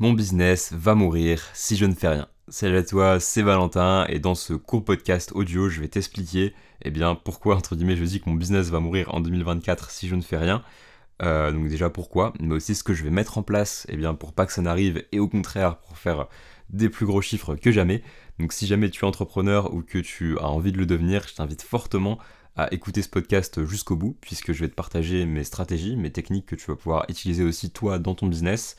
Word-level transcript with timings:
Mon 0.00 0.12
business 0.12 0.72
va 0.72 0.96
mourir 0.96 1.40
si 1.54 1.76
je 1.76 1.84
ne 1.84 1.94
fais 1.94 2.08
rien. 2.08 2.26
Salut 2.48 2.78
à 2.78 2.82
toi, 2.82 3.20
c'est 3.20 3.42
Valentin 3.42 4.04
et 4.08 4.18
dans 4.18 4.34
ce 4.34 4.52
court 4.52 4.84
podcast 4.84 5.30
audio, 5.36 5.68
je 5.68 5.80
vais 5.80 5.86
t'expliquer 5.86 6.52
eh 6.82 6.90
bien 6.90 7.14
pourquoi 7.14 7.54
entre 7.54 7.76
guillemets 7.76 7.94
je 7.94 8.02
dis 8.02 8.20
que 8.20 8.28
mon 8.28 8.34
business 8.34 8.70
va 8.70 8.80
mourir 8.80 9.14
en 9.14 9.20
2024 9.20 9.92
si 9.92 10.08
je 10.08 10.16
ne 10.16 10.20
fais 10.20 10.36
rien. 10.36 10.64
Euh, 11.22 11.52
donc 11.52 11.68
déjà 11.68 11.90
pourquoi, 11.90 12.32
mais 12.40 12.56
aussi 12.56 12.74
ce 12.74 12.82
que 12.82 12.92
je 12.92 13.04
vais 13.04 13.10
mettre 13.10 13.38
en 13.38 13.44
place 13.44 13.86
eh 13.88 13.96
bien 13.96 14.14
pour 14.14 14.32
pas 14.32 14.46
que 14.46 14.52
ça 14.52 14.62
n'arrive 14.62 15.04
et 15.12 15.20
au 15.20 15.28
contraire 15.28 15.78
pour 15.78 15.96
faire 15.96 16.26
des 16.70 16.88
plus 16.88 17.06
gros 17.06 17.22
chiffres 17.22 17.54
que 17.54 17.70
jamais. 17.70 18.02
Donc 18.40 18.52
si 18.52 18.66
jamais 18.66 18.90
tu 18.90 19.04
es 19.04 19.08
entrepreneur 19.08 19.72
ou 19.72 19.82
que 19.82 19.98
tu 19.98 20.36
as 20.40 20.48
envie 20.48 20.72
de 20.72 20.78
le 20.78 20.86
devenir, 20.86 21.28
je 21.28 21.36
t'invite 21.36 21.62
fortement 21.62 22.18
à 22.56 22.72
écouter 22.72 23.02
ce 23.02 23.08
podcast 23.08 23.64
jusqu'au 23.64 23.96
bout, 23.96 24.16
puisque 24.20 24.52
je 24.52 24.60
vais 24.60 24.68
te 24.68 24.74
partager 24.74 25.24
mes 25.24 25.44
stratégies, 25.44 25.96
mes 25.96 26.10
techniques 26.10 26.46
que 26.46 26.54
tu 26.56 26.66
vas 26.66 26.76
pouvoir 26.76 27.04
utiliser 27.08 27.42
aussi 27.42 27.70
toi 27.70 27.98
dans 27.98 28.14
ton 28.14 28.26
business, 28.26 28.76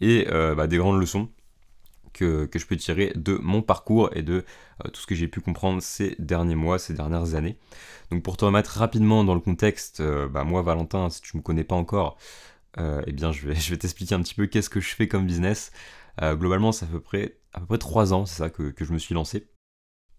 et 0.00 0.26
euh, 0.30 0.54
bah, 0.54 0.66
des 0.66 0.76
grandes 0.76 1.00
leçons 1.00 1.28
que, 2.12 2.48
je 2.52 2.66
peux 2.66 2.76
tirer 2.76 3.12
de 3.14 3.34
mon 3.34 3.62
parcours 3.62 4.10
et 4.12 4.22
de 4.22 4.44
euh, 4.84 4.88
tout 4.90 5.00
ce 5.00 5.06
que 5.06 5.14
j'ai 5.14 5.28
pu 5.28 5.40
comprendre 5.40 5.80
ces 5.80 6.16
derniers 6.18 6.56
mois, 6.56 6.78
ces 6.78 6.94
dernières 6.94 7.34
années. 7.34 7.56
Donc 8.10 8.22
pour 8.22 8.36
te 8.36 8.44
remettre 8.44 8.70
rapidement 8.78 9.24
dans 9.24 9.34
le 9.34 9.40
contexte, 9.40 10.00
euh, 10.00 10.28
bah, 10.28 10.44
moi 10.44 10.62
Valentin, 10.62 11.10
si 11.10 11.20
tu 11.20 11.36
ne 11.36 11.40
me 11.40 11.42
connais 11.42 11.64
pas 11.64 11.76
encore, 11.76 12.18
eh 13.06 13.12
bien 13.12 13.32
je 13.32 13.48
vais, 13.48 13.54
je 13.56 13.74
t'expliquer 13.74 14.14
un 14.14 14.22
petit 14.22 14.34
peu 14.34 14.46
qu'est-ce 14.46 14.70
que 14.70 14.80
je 14.80 14.94
fais 14.94 15.08
comme 15.08 15.26
business. 15.26 15.72
globalement, 16.20 16.72
fait 16.72 16.84
à 16.84 16.88
peu 16.88 17.00
près, 17.00 17.38
à 17.52 17.60
peu 17.60 17.66
près 17.66 17.78
3 17.78 18.12
ans, 18.12 18.26
c'est 18.26 18.38
ça 18.38 18.50
que, 18.50 18.72
je 18.78 18.92
me 18.92 18.98
suis 18.98 19.14
lancé. 19.14 19.48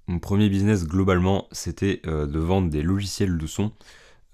Mon 0.08 0.20
premier 0.20 0.50
business 0.50 0.86
globalement, 0.86 1.48
c'était 1.52 2.02
de 2.05 2.39
vendre 2.39 2.70
des 2.70 2.81
logiciels 2.81 3.38
de 3.38 3.48
son. 3.48 3.72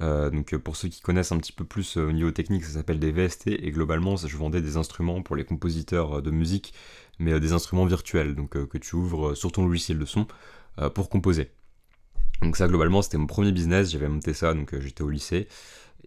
Euh, 0.02 0.30
donc 0.30 0.54
euh, 0.54 0.60
pour 0.60 0.76
ceux 0.76 0.90
qui 0.90 1.02
connaissent 1.02 1.32
un 1.32 1.38
petit 1.38 1.54
peu 1.54 1.64
plus 1.64 1.98
euh, 1.98 2.10
au 2.10 2.12
niveau 2.12 2.32
technique, 2.32 2.66
ça 2.66 2.74
s'appelle 2.74 3.00
des 3.00 3.12
VST 3.12 3.48
et 3.48 3.72
globalement 3.72 4.18
je 4.18 4.36
vendais 4.38 4.62
des 4.62 4.76
instruments 4.78 5.22
pour 5.22 5.36
les 5.36 5.46
compositeurs 5.46 6.22
de 6.22 6.32
musique, 6.32 6.74
mais 7.20 7.40
des 7.40 7.54
instruments 7.54 7.86
virtuels, 7.86 8.36
donc 8.36 8.52
que 8.68 8.78
tu 8.78 8.96
ouvres 8.96 9.36
sur 9.36 9.52
ton 9.52 9.66
logiciel 9.66 10.00
de 10.00 10.06
son 10.06 10.28
pour 10.94 11.10
composer. 11.10 11.52
Donc 12.42 12.58
ça 12.58 12.68
globalement 12.68 13.02
c'était 13.02 13.18
mon 13.18 13.28
premier 13.28 13.54
business, 13.54 13.92
j'avais 13.92 14.10
monté 14.10 14.34
ça, 14.34 14.54
donc 14.54 14.78
j'étais 14.80 15.04
au 15.04 15.10
lycée. 15.10 15.48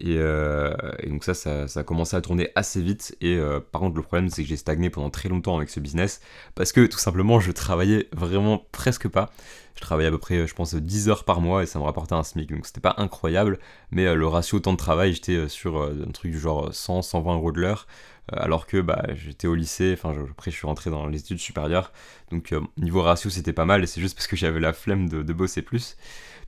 Euh, 0.04 0.74
et, 1.00 1.08
donc 1.08 1.24
ça, 1.24 1.34
ça, 1.34 1.66
a 1.74 1.82
commencé 1.82 2.16
à 2.16 2.20
tourner 2.20 2.50
assez 2.54 2.80
vite. 2.80 3.16
Et 3.20 3.36
euh, 3.36 3.60
par 3.60 3.80
contre, 3.80 3.96
le 3.96 4.02
problème, 4.02 4.28
c'est 4.28 4.42
que 4.42 4.48
j'ai 4.48 4.56
stagné 4.56 4.90
pendant 4.90 5.10
très 5.10 5.28
longtemps 5.28 5.56
avec 5.56 5.70
ce 5.70 5.80
business. 5.80 6.20
Parce 6.54 6.72
que 6.72 6.86
tout 6.86 6.98
simplement, 6.98 7.40
je 7.40 7.52
travaillais 7.52 8.08
vraiment 8.12 8.66
presque 8.72 9.08
pas. 9.08 9.30
Je 9.74 9.80
travaillais 9.80 10.08
à 10.08 10.10
peu 10.10 10.18
près, 10.18 10.46
je 10.46 10.54
pense, 10.54 10.74
10 10.74 11.08
heures 11.08 11.24
par 11.24 11.40
mois 11.40 11.62
et 11.62 11.66
ça 11.66 11.78
me 11.78 11.84
rapportait 11.84 12.14
un 12.14 12.24
SMIC. 12.24 12.50
Donc 12.50 12.66
c'était 12.66 12.80
pas 12.80 12.94
incroyable. 12.98 13.58
Mais 13.90 14.06
euh, 14.06 14.14
le 14.14 14.26
ratio 14.26 14.58
temps 14.60 14.72
de 14.72 14.78
travail, 14.78 15.12
j'étais 15.14 15.48
sur 15.48 15.82
un 15.82 16.10
truc 16.12 16.32
du 16.32 16.38
genre 16.38 16.74
100, 16.74 17.02
120 17.02 17.34
euros 17.34 17.52
de 17.52 17.60
l'heure. 17.60 17.86
alors 18.32 18.66
que 18.66 18.80
bah, 18.80 19.04
j'étais 19.14 19.46
au 19.46 19.54
lycée, 19.54 19.94
enfin 19.94 20.14
après 20.30 20.50
je 20.50 20.56
suis 20.56 20.66
rentré 20.66 20.90
dans 20.90 21.06
les 21.06 21.20
études 21.20 21.38
supérieures. 21.38 21.92
Donc 22.30 22.54
niveau 22.76 23.02
ratio, 23.02 23.30
c'était 23.30 23.52
pas 23.52 23.64
mal. 23.64 23.82
Et 23.84 23.86
c'est 23.86 24.00
juste 24.00 24.16
parce 24.16 24.26
que 24.26 24.36
j'avais 24.36 24.60
la 24.60 24.72
flemme 24.72 25.08
de, 25.08 25.22
de, 25.22 25.32
bosser 25.32 25.62
plus. 25.62 25.96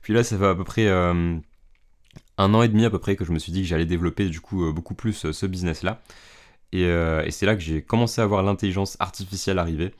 Puis 0.01 0.13
là, 0.13 0.23
ça 0.23 0.37
fait 0.37 0.47
à 0.47 0.55
peu 0.55 0.63
près 0.63 0.87
un 2.41 2.53
an 2.53 2.63
et 2.63 2.67
demi 2.67 2.85
à 2.85 2.89
peu 2.89 2.99
près 2.99 3.15
que 3.15 3.23
je 3.23 3.31
me 3.31 3.39
suis 3.39 3.51
dit 3.51 3.61
que 3.61 3.67
j'allais 3.67 3.85
développer 3.85 4.29
du 4.29 4.41
coup 4.41 4.65
euh, 4.65 4.71
beaucoup 4.71 4.95
plus 4.95 5.25
euh, 5.25 5.33
ce 5.33 5.45
business-là. 5.45 6.01
Euh, 6.73 7.23
et, 7.23 7.31
c'est 7.31 7.45
là 7.45 7.55
que 7.55 7.61
j'ai 7.61 7.81
commencé 7.81 8.21
à 8.21 8.25
voir 8.25 8.43
l'intelligence 8.43 8.97
artificielle 8.99 9.59
arriver. 9.59 9.93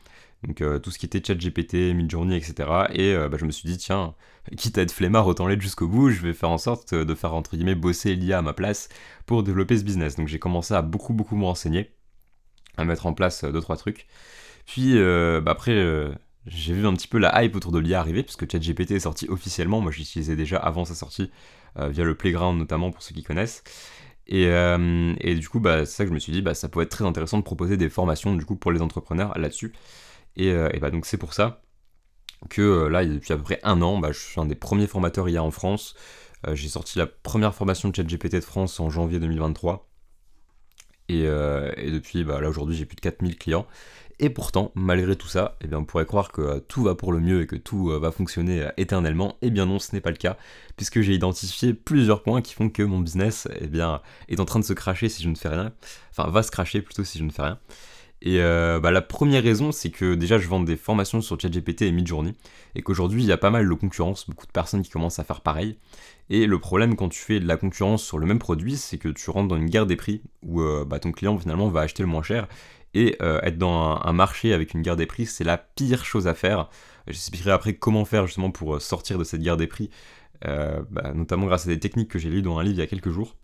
Donc 0.44 0.64
tout 0.82 0.90
ce 0.90 0.98
qui 0.98 1.06
était 1.06 1.22
ChatGPT, 1.24 1.94
Midjourney, 1.94 2.36
etc. 2.36 2.68
Et 2.94 3.16
bah, 3.30 3.38
je 3.40 3.46
me 3.46 3.52
suis 3.52 3.70
dit, 3.70 3.78
tiens, 3.78 4.16
quitte 4.58 4.76
à 4.80 4.82
être 4.82 4.92
flemmard, 4.92 5.28
autant 5.28 5.46
l'être 5.46 5.62
jusqu'au 5.62 5.88
bout, 5.88 6.10
je 6.10 6.20
vais 6.20 6.34
faire 6.34 6.50
en 6.50 6.58
sorte 6.58 6.96
de 6.96 7.14
faire 7.14 7.36
entre 7.36 7.56
guillemets 7.56 7.76
bosser 7.76 8.16
l'IA 8.16 8.40
à 8.40 8.42
ma 8.42 8.54
place 8.54 8.90
pour 9.28 9.44
développer 9.44 9.78
ce 9.78 9.84
business. 9.84 10.16
Donc 10.16 10.28
j'ai 10.28 10.40
commencé 10.40 10.74
à 10.74 10.82
beaucoup 10.82 11.14
beaucoup 11.14 11.36
me 11.36 11.46
renseigner, 11.46 11.92
à 12.76 12.86
mettre 12.86 13.06
en 13.06 13.14
place 13.14 13.44
deux 13.44 13.62
trois 13.62 13.78
trucs. 13.78 14.08
Puis 14.66 14.96
bah, 14.96 15.52
après, 15.52 16.12
j'ai 16.48 16.74
vu 16.74 16.88
un 16.88 16.94
petit 16.94 17.08
peu 17.08 17.20
la 17.20 17.44
hype 17.44 17.56
autour 17.56 17.72
de 17.72 17.80
l'IA 17.80 18.00
arriver, 18.00 18.24
puisque 18.24 18.52
ChatGPT 18.52 18.92
est 18.92 19.02
sorti 19.02 19.28
officiellement. 19.30 19.82
Moi 19.82 19.92
j'utilisais 19.92 20.36
déjà 20.36 20.58
avant 20.58 20.86
sa 20.86 20.96
sortie 20.96 21.32
euh, 21.78 21.90
via 21.90 22.04
le 22.04 22.16
Playground 22.16 22.58
notamment 22.58 22.92
pour 22.92 23.04
ceux 23.04 23.14
qui 23.14 23.24
connaissent. 23.24 23.64
Et, 24.28 24.48
euh, 24.48 25.14
du 25.16 25.50
coup, 25.50 25.60
bah, 25.60 25.86
c'est 25.86 25.98
ça 25.98 26.04
que 26.04 26.10
je 26.10 26.14
me 26.14 26.20
suis 26.20 26.32
dit, 26.32 26.42
bah, 26.42 26.54
ça 26.54 26.70
pourrait 26.70 26.86
être 26.86 26.92
très 26.92 27.06
intéressant 27.06 27.38
de 27.38 27.44
proposer 27.44 27.78
des 27.78 27.90
formations 27.90 28.36
du 28.36 28.46
coup 28.46 28.56
pour 28.56 28.72
les 28.72 28.82
entrepreneurs 28.82 29.38
là-dessus. 29.38 29.74
Et, 30.38 30.52
euh, 30.52 30.70
bah, 30.80 30.92
donc 30.92 31.06
c'est 31.06 31.18
pour 31.18 31.34
ça 31.34 31.62
que 32.50 32.88
là, 32.88 33.06
depuis 33.06 33.34
à 33.34 33.38
peu 33.38 33.44
près 33.44 33.60
un 33.64 33.82
an, 33.82 34.00
bah, 34.00 34.12
je 34.12 34.20
suis 34.20 34.40
un 34.40 34.46
des 34.46 34.56
premiers 34.56 34.88
formateurs 34.88 35.30
IA 35.30 35.44
en 35.44 35.52
France. 35.52 35.96
j'ai 36.54 36.70
sorti 36.70 36.98
la 36.98 37.06
première 37.08 37.54
formation 37.54 37.90
de 37.90 37.96
ChatGPT 37.96 38.36
de 38.36 38.42
France 38.42 38.80
en 38.80 38.90
janvier 38.90 39.20
2023. 39.20 39.88
Et, 41.10 41.24
et 41.24 41.92
depuis, 41.92 42.24
bah, 42.24 42.42
là 42.42 42.50
aujourd'hui, 42.50 42.76
j'ai 42.76 42.86
plus 42.86 42.96
de 42.96 43.02
4000 43.02 43.38
clients. 43.38 43.68
Et 44.24 44.30
pourtant, 44.30 44.72
malgré 44.76 45.16
tout 45.16 45.28
ça, 45.28 45.58
eh 45.62 45.68
bien, 45.68 45.80
on 45.80 45.84
pourrait 45.84 46.06
croire 46.06 46.32
que 46.32 46.42
euh, 46.42 46.60
tout 46.60 46.84
va 46.84 46.94
pour 46.94 47.12
le 47.12 47.20
mieux 47.20 47.42
et 47.42 47.48
que 47.48 47.56
tout 47.56 47.90
euh, 47.90 47.98
va 47.98 48.12
fonctionner 48.12 48.62
euh, 48.62 48.70
éternellement. 48.78 49.36
Eh 49.42 49.50
bien 49.50 49.66
non, 49.66 49.80
ce 49.80 49.96
n'est 49.96 50.00
pas 50.00 50.12
le 50.12 50.16
cas, 50.16 50.38
puisque 50.78 51.02
j'ai 51.02 51.16
identifié 51.16 51.74
plusieurs 51.74 52.22
points 52.22 52.44
qui 52.44 52.54
font 52.54 52.70
que 52.70 52.84
mon 52.84 53.00
business 53.00 53.48
eh 53.60 53.66
bien, 53.66 54.00
est 54.30 54.40
en 54.40 54.46
train 54.46 54.60
de 54.60 54.64
se 54.64 54.74
cracher 54.74 55.10
si 55.10 55.24
je 55.24 55.30
ne 55.30 55.34
fais 55.34 55.50
rien. 55.50 55.74
Enfin, 56.12 56.30
va 56.30 56.44
se 56.44 56.52
cracher 56.52 56.84
plutôt 56.84 57.04
si 57.04 57.18
je 57.18 57.24
ne 57.24 57.32
fais 57.32 57.42
rien. 57.42 57.60
Et 58.24 58.38
bah, 58.38 58.92
la 58.92 59.02
première 59.02 59.42
raison, 59.42 59.72
c'est 59.72 59.90
que 59.90 60.14
déjà 60.14 60.38
je 60.38 60.48
vends 60.48 60.60
des 60.60 60.78
formations 60.78 61.22
sur 61.22 61.42
ChatGPT 61.42 61.82
et 61.82 61.92
Midjourney, 61.92 62.36
et 62.76 62.84
qu'aujourd'hui 62.84 63.24
il 63.24 63.28
y 63.28 63.32
a 63.32 63.38
pas 63.38 63.50
mal 63.50 63.68
de 63.68 63.74
concurrence, 63.74 64.30
beaucoup 64.30 64.46
de 64.46 64.52
personnes 64.52 64.84
qui 64.84 64.92
commencent 64.92 65.18
à 65.18 65.24
faire 65.24 65.42
pareil. 65.42 65.80
Et 66.30 66.46
le 66.46 66.60
problème 66.60 66.96
quand 66.96 67.10
tu 67.10 67.20
fais 67.20 67.40
de 67.40 67.48
la 67.48 67.58
concurrence 67.58 68.04
sur 68.04 68.20
le 68.20 68.28
même 68.28 68.38
produit, 68.38 68.78
c'est 68.78 69.00
que 69.00 69.10
tu 69.10 69.28
rentres 69.32 69.48
dans 69.48 69.58
une 69.58 69.72
guerre 69.72 69.88
des 69.88 69.96
prix, 69.96 70.22
où 70.44 70.62
bah, 70.86 71.00
ton 71.00 71.12
client 71.12 71.36
finalement 71.40 71.70
va 71.70 71.82
acheter 71.82 72.04
le 72.04 72.10
moins 72.10 72.22
cher, 72.22 72.48
et 72.94 73.16
euh, 73.22 73.40
être 73.42 73.58
dans 73.58 74.00
un, 74.04 74.14
marché 74.14 74.54
avec 74.54 74.74
une 74.74 74.82
guerre 74.82 74.96
des 74.96 75.06
prix, 75.06 75.26
c'est 75.26 75.44
la 75.44 75.58
pire 75.58 76.06
chose 76.06 76.28
à 76.28 76.34
faire. 76.34 76.70
J'expliquerai 77.08 77.52
après 77.52 77.74
comment 77.74 78.06
faire 78.06 78.28
justement 78.28 78.52
pour 78.52 78.76
euh, 78.76 78.80
sortir 78.80 79.18
de 79.18 79.24
cette 79.24 79.42
guerre 79.42 79.58
des 79.58 79.68
prix, 79.68 79.90
euh, 80.46 80.82
bah, 80.90 81.14
notamment 81.14 81.48
grâce 81.48 81.66
à 81.66 81.70
des 81.70 81.80
techniques 81.80 82.10
que 82.10 82.20
j'ai 82.20 82.30
lues 82.30 82.42
dans 82.42 82.58
un 82.60 82.64
livre 82.64 82.76
il 82.76 82.80
y 82.80 82.84
a 82.84 82.88
quelques 82.88 83.10
jours, 83.10 83.36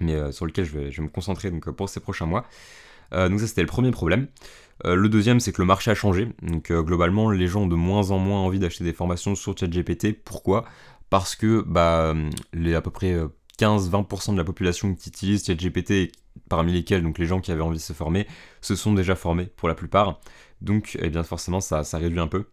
mais 0.00 0.32
sur 0.32 0.46
lequel 0.46 0.64
je 0.64 0.78
vais, 0.78 1.02
me 1.02 1.08
concentrer 1.08 1.50
donc, 1.50 1.70
pour 1.70 1.88
ces 1.88 2.00
prochains 2.00 2.26
mois. 2.26 2.44
donc 3.12 3.40
ça 3.40 3.46
c'était 3.46 3.60
le 3.60 3.66
premier 3.66 3.90
problème. 3.90 4.26
le 4.84 5.08
deuxième 5.08 5.38
c'est 5.38 5.52
que 5.52 5.62
le 5.62 5.66
marché 5.66 5.90
a 5.90 5.94
changé. 5.94 6.28
Donc 6.42 6.72
globalement 6.72 7.30
les 7.30 7.46
gens 7.46 7.62
ont 7.62 7.66
de 7.66 7.76
moins 7.76 8.10
en 8.10 8.18
moins 8.18 8.40
envie 8.40 8.58
d'acheter 8.58 8.84
des 8.84 8.92
formations 8.92 9.34
sur 9.34 9.56
ChatGPT. 9.56 10.12
Pourquoi? 10.24 10.64
Parce 11.10 11.36
que 11.36 11.62
bah, 11.66 12.14
les 12.52 12.74
à 12.74 12.80
peu 12.80 12.90
près 12.90 13.16
15-20% 13.62 14.32
de 14.32 14.38
la 14.38 14.44
population 14.44 14.94
qui 14.94 15.08
utilise 15.08 15.46
ChatGPT, 15.46 16.10
parmi 16.48 16.72
lesquels 16.72 17.02
donc 17.02 17.18
les 17.18 17.26
gens 17.26 17.40
qui 17.40 17.52
avaient 17.52 17.62
envie 17.62 17.76
de 17.76 17.82
se 17.82 17.92
former, 17.92 18.26
se 18.60 18.74
sont 18.74 18.92
déjà 18.92 19.14
formés 19.14 19.46
pour 19.46 19.68
la 19.68 19.74
plupart. 19.74 20.20
Donc 20.60 20.98
eh 21.00 21.10
bien 21.10 21.22
forcément 21.22 21.60
ça, 21.60 21.82
réduit 21.92 22.20
un 22.20 22.26
peu 22.26 22.46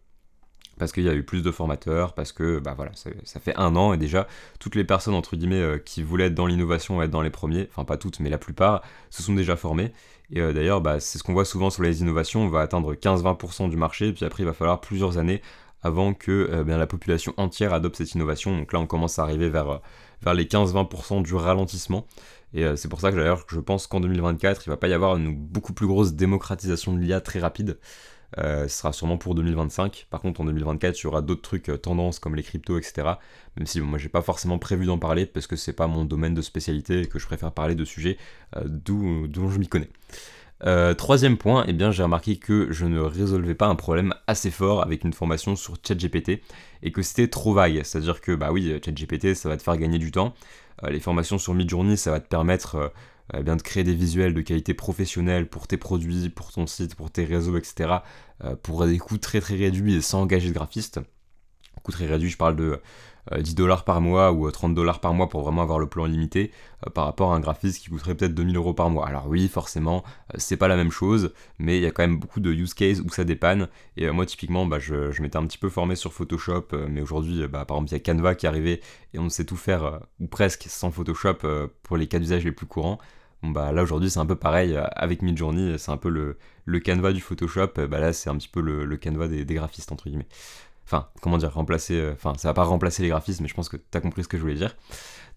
parce 0.78 0.92
qu'il 0.92 1.04
y 1.04 1.10
a 1.10 1.14
eu 1.14 1.24
plus 1.24 1.42
de 1.42 1.50
formateurs, 1.50 2.14
parce 2.14 2.32
que 2.32 2.58
bah 2.58 2.72
voilà, 2.74 2.92
ça, 2.94 3.40
fait 3.40 3.54
un 3.56 3.76
an 3.76 3.92
et 3.92 3.98
déjà 3.98 4.26
toutes 4.60 4.76
les 4.76 4.84
personnes 4.84 5.12
entre 5.14 5.36
guillemets 5.36 5.60
euh, 5.60 5.76
qui 5.78 6.02
voulaient 6.02 6.26
être 6.26 6.34
dans 6.34 6.46
l'innovation, 6.46 7.02
être 7.02 7.10
dans 7.10 7.20
les 7.20 7.28
premiers, 7.28 7.68
enfin 7.70 7.84
pas 7.84 7.98
toutes, 7.98 8.18
mais 8.20 8.30
la 8.30 8.38
plupart, 8.38 8.80
se 9.10 9.22
sont 9.22 9.34
déjà 9.34 9.56
formés. 9.56 9.92
Et 10.30 10.40
euh, 10.40 10.54
d'ailleurs, 10.54 10.80
bah, 10.80 10.98
c'est 10.98 11.18
ce 11.18 11.22
qu'on 11.22 11.34
voit 11.34 11.44
souvent 11.44 11.68
sur 11.68 11.82
les 11.82 12.00
innovations, 12.00 12.44
on 12.44 12.48
va 12.48 12.60
atteindre 12.60 12.94
15-20% 12.94 13.68
du 13.68 13.76
marché, 13.76 14.12
puis 14.14 14.24
après 14.24 14.42
il 14.42 14.46
va 14.46 14.54
falloir 14.54 14.80
plusieurs 14.80 15.18
années 15.18 15.42
avant 15.82 16.14
que 16.14 16.48
euh, 16.50 16.64
la 16.64 16.86
population 16.86 17.34
entière 17.36 17.74
adopte 17.74 17.96
cette 17.96 18.14
innovation. 18.14 18.56
Donc 18.56 18.72
là, 18.72 18.78
on 18.78 18.86
commence 18.86 19.18
à 19.18 19.22
arriver 19.24 19.50
vers, 19.50 19.80
vers 20.22 20.34
les 20.34 20.44
15-20% 20.44 21.22
du 21.22 21.34
ralentissement. 21.34 22.06
Et 22.52 22.64
c'est 22.76 22.88
pour 22.88 23.00
ça 23.00 23.12
que 23.12 23.16
d'ailleurs, 23.16 23.44
je 23.48 23.60
pense 23.60 23.86
qu'en 23.86 24.00
2024, 24.00 24.66
il 24.66 24.70
va 24.70 24.76
pas 24.76 24.88
y 24.88 24.92
avoir 24.92 25.16
une 25.16 25.36
beaucoup 25.36 25.72
plus 25.72 25.86
grosse 25.86 26.14
démocratisation 26.14 26.92
de 26.92 26.98
l'IA 26.98 27.20
très 27.20 27.38
rapide. 27.38 27.78
Euh, 28.38 28.68
ce 28.68 28.78
sera 28.78 28.92
sûrement 28.92 29.18
pour 29.18 29.34
2025. 29.34 30.06
Par 30.10 30.20
contre, 30.20 30.40
en 30.40 30.44
2024, 30.44 30.98
il 31.00 31.04
y 31.04 31.06
aura 31.06 31.22
d'autres 31.22 31.42
trucs, 31.42 31.68
euh, 31.68 31.76
tendances 31.76 32.18
comme 32.18 32.36
les 32.36 32.42
cryptos, 32.42 32.78
etc. 32.78 33.08
Même 33.56 33.66
si 33.66 33.80
moi, 33.80 33.98
j'ai 33.98 34.08
pas 34.08 34.22
forcément 34.22 34.58
prévu 34.58 34.86
d'en 34.86 34.98
parler 34.98 35.26
parce 35.26 35.46
que 35.46 35.56
c'est 35.56 35.72
pas 35.72 35.86
mon 35.86 36.04
domaine 36.04 36.34
de 36.34 36.42
spécialité 36.42 37.02
et 37.02 37.06
que 37.06 37.18
je 37.18 37.26
préfère 37.26 37.52
parler 37.52 37.74
de 37.74 37.84
sujets 37.84 38.18
euh, 38.56 38.62
dont 38.66 39.50
je 39.50 39.58
m'y 39.58 39.68
connais. 39.68 39.90
Troisième 40.96 41.36
point, 41.36 41.64
eh 41.68 41.72
bien, 41.72 41.90
j'ai 41.90 42.02
remarqué 42.02 42.36
que 42.36 42.70
je 42.70 42.86
ne 42.86 43.00
résolvais 43.00 43.54
pas 43.54 43.66
un 43.66 43.76
problème 43.76 44.14
assez 44.26 44.50
fort 44.50 44.82
avec 44.82 45.04
une 45.04 45.12
formation 45.12 45.56
sur 45.56 45.76
ChatGPT 45.86 46.42
et 46.82 46.92
que 46.92 47.02
c'était 47.02 47.28
trop 47.28 47.54
vague. 47.54 47.82
C'est-à-dire 47.82 48.20
que, 48.20 48.32
bah 48.32 48.52
oui, 48.52 48.72
ChatGPT, 48.84 49.34
ça 49.34 49.48
va 49.48 49.56
te 49.56 49.62
faire 49.62 49.76
gagner 49.76 49.98
du 49.98 50.10
temps. 50.10 50.34
les 50.88 51.00
formations 51.00 51.38
sur 51.38 51.54
Midjourney, 51.54 51.96
ça 51.96 52.10
va 52.10 52.20
te 52.20 52.28
permettre 52.28 52.92
euh, 53.34 53.42
bien 53.42 53.56
de 53.56 53.62
créer 53.62 53.84
des 53.84 53.94
visuels 53.94 54.34
de 54.34 54.40
qualité 54.40 54.74
professionnelle 54.74 55.48
pour 55.48 55.66
tes 55.66 55.76
produits, 55.76 56.28
pour 56.30 56.52
ton 56.52 56.66
site, 56.66 56.94
pour 56.94 57.10
tes 57.10 57.24
réseaux, 57.24 57.56
etc. 57.56 57.98
Euh, 58.44 58.56
pour 58.56 58.86
des 58.86 58.98
coûts 58.98 59.18
très 59.18 59.40
très 59.40 59.56
réduits 59.56 59.94
et 59.94 60.00
sans 60.00 60.22
engager 60.22 60.48
de 60.48 60.54
graphiste. 60.54 61.00
Coût 61.82 61.92
très 61.92 62.06
réduit, 62.06 62.28
je 62.28 62.36
parle 62.36 62.56
de 62.56 62.80
10 63.36 63.52
euh, 63.52 63.54
dollars 63.54 63.84
par 63.84 64.00
mois 64.00 64.32
ou 64.32 64.50
30 64.50 64.74
dollars 64.74 65.00
par 65.00 65.14
mois 65.14 65.28
pour 65.28 65.42
vraiment 65.42 65.62
avoir 65.62 65.78
le 65.78 65.86
plan 65.86 66.04
limité 66.04 66.52
par 66.94 67.04
rapport 67.04 67.32
à 67.32 67.36
un 67.36 67.40
graphiste 67.40 67.82
qui 67.82 67.90
coûterait 67.90 68.14
peut-être 68.14 68.34
2000 68.34 68.56
euros 68.56 68.74
par 68.74 68.90
mois. 68.90 69.06
Alors 69.06 69.28
oui, 69.28 69.48
forcément, 69.48 70.02
c'est 70.36 70.56
pas 70.56 70.68
la 70.68 70.76
même 70.76 70.90
chose, 70.90 71.32
mais 71.58 71.76
il 71.78 71.82
y 71.82 71.86
a 71.86 71.90
quand 71.90 72.02
même 72.02 72.18
beaucoup 72.18 72.40
de 72.40 72.50
use 72.50 72.74
cases 72.74 73.00
où 73.00 73.08
ça 73.10 73.24
dépanne. 73.24 73.68
Et 73.96 74.10
moi, 74.10 74.26
typiquement, 74.26 74.66
bah, 74.66 74.78
je, 74.78 75.20
m'étais 75.20 75.36
un 75.36 75.46
petit 75.46 75.58
peu 75.58 75.68
formé 75.68 75.96
sur 75.96 76.12
Photoshop, 76.12 76.68
mais 76.88 77.02
aujourd'hui, 77.02 77.46
bah, 77.46 77.64
par 77.64 77.76
exemple, 77.76 77.90
il 77.90 77.92
y 77.92 77.96
a 77.96 78.00
Canva 78.00 78.34
qui 78.34 78.46
est 78.46 78.48
arrivé 78.48 78.80
et 79.12 79.18
on 79.18 79.28
sait 79.28 79.44
tout 79.44 79.56
faire, 79.56 80.00
ou 80.20 80.26
presque, 80.26 80.64
sans 80.68 80.90
Photoshop 80.90 81.38
pour 81.82 81.96
les 81.96 82.06
cas 82.06 82.18
d'usage 82.18 82.44
les 82.44 82.52
plus 82.52 82.66
courants. 82.66 82.98
Bon, 83.42 83.50
bah 83.50 83.72
là 83.72 83.82
aujourd'hui 83.82 84.10
c'est 84.10 84.18
un 84.18 84.26
peu 84.26 84.36
pareil 84.36 84.78
avec 84.92 85.22
Midjourney, 85.22 85.78
c'est 85.78 85.90
un 85.90 85.96
peu 85.96 86.10
le, 86.10 86.36
le 86.66 86.78
canevas 86.78 87.12
du 87.12 87.22
Photoshop, 87.22 87.68
bah 87.88 87.98
là 87.98 88.12
c'est 88.12 88.28
un 88.28 88.36
petit 88.36 88.48
peu 88.48 88.60
le, 88.60 88.84
le 88.84 88.96
canevas 88.98 89.28
des, 89.28 89.46
des, 89.46 89.54
graphistes 89.54 89.92
entre 89.92 90.08
guillemets. 90.10 90.28
Enfin, 90.90 91.08
comment 91.22 91.38
dire, 91.38 91.52
remplacer, 91.52 92.10
enfin 92.12 92.32
ça 92.36 92.48
va 92.48 92.54
pas 92.54 92.64
remplacer 92.64 93.02
les 93.02 93.10
graphistes, 93.10 93.40
mais 93.40 93.48
je 93.48 93.54
pense 93.54 93.68
que 93.68 93.76
tu 93.76 93.96
as 93.96 94.00
compris 94.00 94.24
ce 94.24 94.28
que 94.28 94.36
je 94.36 94.42
voulais 94.42 94.54
dire. 94.54 94.76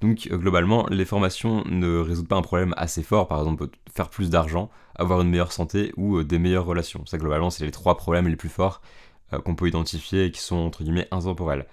Donc 0.02 0.28
globalement, 0.28 0.88
les 0.90 1.06
formations 1.06 1.64
ne 1.66 2.00
résoudent 2.00 2.28
pas 2.28 2.36
un 2.38 2.42
problème 2.42 2.74
assez 2.76 3.04
fort, 3.04 3.28
par 3.28 3.40
exemple 3.40 3.68
faire 3.94 4.10
plus 4.10 4.30
d'argent, 4.32 4.70
avoir 4.96 5.22
une 5.22 5.30
meilleure 5.30 5.52
santé 5.52 5.94
ou 5.96 6.24
des 6.24 6.40
meilleures 6.40 6.66
relations. 6.66 7.06
Ça 7.06 7.18
globalement 7.20 7.52
c'est 7.52 7.66
les 7.66 7.72
trois 7.72 7.98
problèmes 7.98 8.28
les 8.28 8.36
plus 8.36 8.50
forts 8.50 8.82
qu'on 9.46 9.56
peut 9.56 9.68
identifier 9.68 10.26
et 10.26 10.32
qui 10.32 10.42
sont 10.42 10.56
entre 10.58 10.84
guillemets 10.84 11.08
intemporels. 11.12 11.68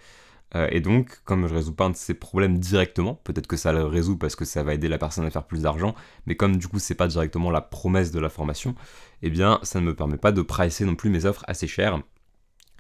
Euh, 0.57 0.69
et 0.71 0.81
donc, 0.81 1.21
comme 1.25 1.47
je 1.47 1.55
résous 1.55 1.73
pas 1.73 1.85
un 1.85 1.91
de 1.91 1.97
ces 1.97 2.15
problèmes 2.15 2.59
directement, 2.59 3.15
peut-être 3.25 3.47
que 3.47 3.57
ça 3.57 3.73
le 3.73 3.85
résout 3.85 4.17
parce 4.17 4.35
que 4.35 4.45
ça 4.45 4.63
va 4.63 4.75
aider 4.75 4.89
la 4.89 4.99
personne 4.99 5.25
à 5.25 5.31
faire 5.31 5.45
plus 5.45 5.63
d'argent, 5.63 5.95
mais 6.27 6.35
comme 6.35 6.57
du 6.57 6.67
coup 6.67 6.79
c'est 6.79 6.95
pas 6.95 7.07
directement 7.07 7.51
la 7.51 7.61
promesse 7.61 8.11
de 8.11 8.19
la 8.19 8.29
formation, 8.29 8.75
eh 9.23 9.31
bien 9.31 9.61
ça 9.63 9.81
ne 9.81 9.87
me 9.87 9.95
permet 9.95 10.17
pas 10.17 10.33
de 10.33 10.43
pricer 10.43 10.85
non 10.85 10.97
plus 10.97 11.11
mes 11.11 11.25
offres 11.25 11.45
assez 11.47 11.69
chères. 11.69 12.01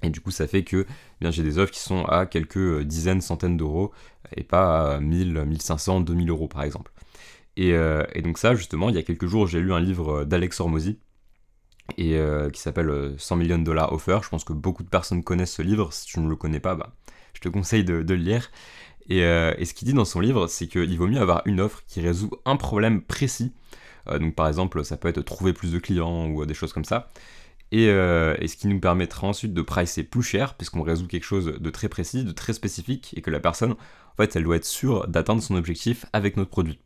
Et 0.02 0.10
du 0.10 0.20
coup 0.20 0.30
ça 0.30 0.46
fait 0.46 0.64
que 0.64 0.86
eh 1.20 1.32
j'ai 1.32 1.42
des 1.42 1.58
offres 1.58 1.72
qui 1.72 1.80
sont 1.80 2.04
à 2.04 2.26
quelques 2.26 2.56
euh, 2.56 2.84
dizaines, 2.84 3.20
centaines 3.20 3.56
d'euros 3.56 3.92
et 4.36 4.44
pas 4.44 4.96
à 4.96 5.00
1000, 5.00 5.44
1500, 5.44 6.00
2000 6.00 6.30
euros 6.30 6.48
par 6.48 6.62
exemple. 6.62 6.92
Et, 7.56 7.74
euh, 7.74 8.04
et, 8.14 8.22
donc 8.22 8.38
ça 8.38 8.54
justement, 8.54 8.88
il 8.88 8.94
y 8.94 8.98
a 8.98 9.02
quelques 9.02 9.26
jours 9.26 9.46
j'ai 9.46 9.60
lu 9.60 9.72
un 9.72 9.80
livre 9.80 10.24
d'Alex 10.24 10.60
Hormozy 10.60 10.98
et 11.98 12.16
qui 12.52 12.60
s'appelle 12.60 13.14
100 13.18 13.36
millions 13.36 13.58
de 13.58 13.64
dollars 13.64 13.92
offer. 13.92 14.20
Je 14.22 14.28
pense 14.28 14.44
que 14.44 14.52
beaucoup 14.52 14.84
de 14.84 14.88
personnes 14.88 15.24
connaissent 15.24 15.54
ce 15.54 15.62
livre. 15.62 15.92
Si 15.92 16.06
tu 16.06 16.20
ne 16.20 16.28
le 16.28 16.36
connais 16.36 16.60
pas, 16.60 16.76
bah, 16.76 16.94
je 17.34 17.40
te 17.40 17.48
conseille 17.48 17.84
de, 17.84 17.94
le 17.94 18.14
lire. 18.14 18.50
Euh, 19.10 19.54
et, 19.58 19.64
ce 19.64 19.74
qu'il 19.74 19.86
dit 19.88 19.94
dans 19.94 20.04
son 20.04 20.20
livre, 20.20 20.46
c'est 20.46 20.66
qu'il 20.66 20.96
vaut 20.96 21.08
mieux 21.08 21.20
avoir 21.20 21.42
une 21.46 21.60
offre 21.60 21.82
qui 21.86 22.00
résout 22.00 22.30
un 22.44 22.56
problème 22.56 23.02
précis. 23.02 23.52
Euh, 24.08 24.18
donc 24.18 24.34
par 24.34 24.48
exemple, 24.48 24.84
ça 24.84 24.96
peut 24.96 25.08
être 25.08 25.22
trouver 25.22 25.52
plus 25.52 25.72
de 25.72 25.78
clients 25.78 26.28
ou 26.28 26.44
des 26.46 26.54
choses 26.54 26.72
comme 26.72 26.84
ça. 26.84 27.10
Euh, 27.72 28.36
et, 28.40 28.48
ce 28.48 28.56
qui 28.56 28.66
nous 28.66 28.80
permettra 28.80 29.26
ensuite 29.26 29.54
de 29.54 29.62
pricer 29.62 30.02
plus 30.02 30.22
cher, 30.22 30.54
puisqu'on 30.54 30.82
résout 30.82 31.06
quelque 31.06 31.24
chose 31.24 31.46
de 31.58 31.70
très 31.70 31.88
précis, 31.88 32.24
de 32.24 32.32
très 32.32 32.52
spécifique, 32.52 33.14
et 33.16 33.22
que 33.22 33.30
la 33.30 33.40
personne, 33.40 33.72
en 33.72 34.16
fait, 34.16 34.34
elle 34.34 34.44
doit 34.44 34.56
être 34.56 34.64
sûre 34.64 35.06
d'atteindre 35.06 35.42
son 35.42 35.54
objectif 35.54 36.06
avec 36.12 36.36
notre 36.36 36.50
produit. 36.50 36.80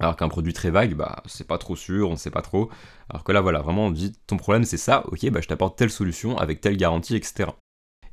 Alors 0.00 0.16
qu'un 0.16 0.28
produit 0.28 0.54
très 0.54 0.70
vague, 0.70 0.94
bah 0.94 1.22
c'est 1.26 1.46
pas 1.46 1.58
trop 1.58 1.76
sûr, 1.76 2.08
on 2.10 2.16
sait 2.16 2.30
pas 2.30 2.40
trop. 2.40 2.70
Alors 3.10 3.22
que 3.22 3.32
là, 3.32 3.42
voilà, 3.42 3.60
vraiment, 3.60 3.86
on 3.86 3.90
dit 3.90 4.14
ton 4.26 4.38
problème 4.38 4.64
c'est 4.64 4.78
ça, 4.78 5.04
ok, 5.08 5.28
bah 5.30 5.40
je 5.42 5.48
t'apporte 5.48 5.76
telle 5.76 5.90
solution 5.90 6.38
avec 6.38 6.62
telle 6.62 6.78
garantie, 6.78 7.16
etc. 7.16 7.50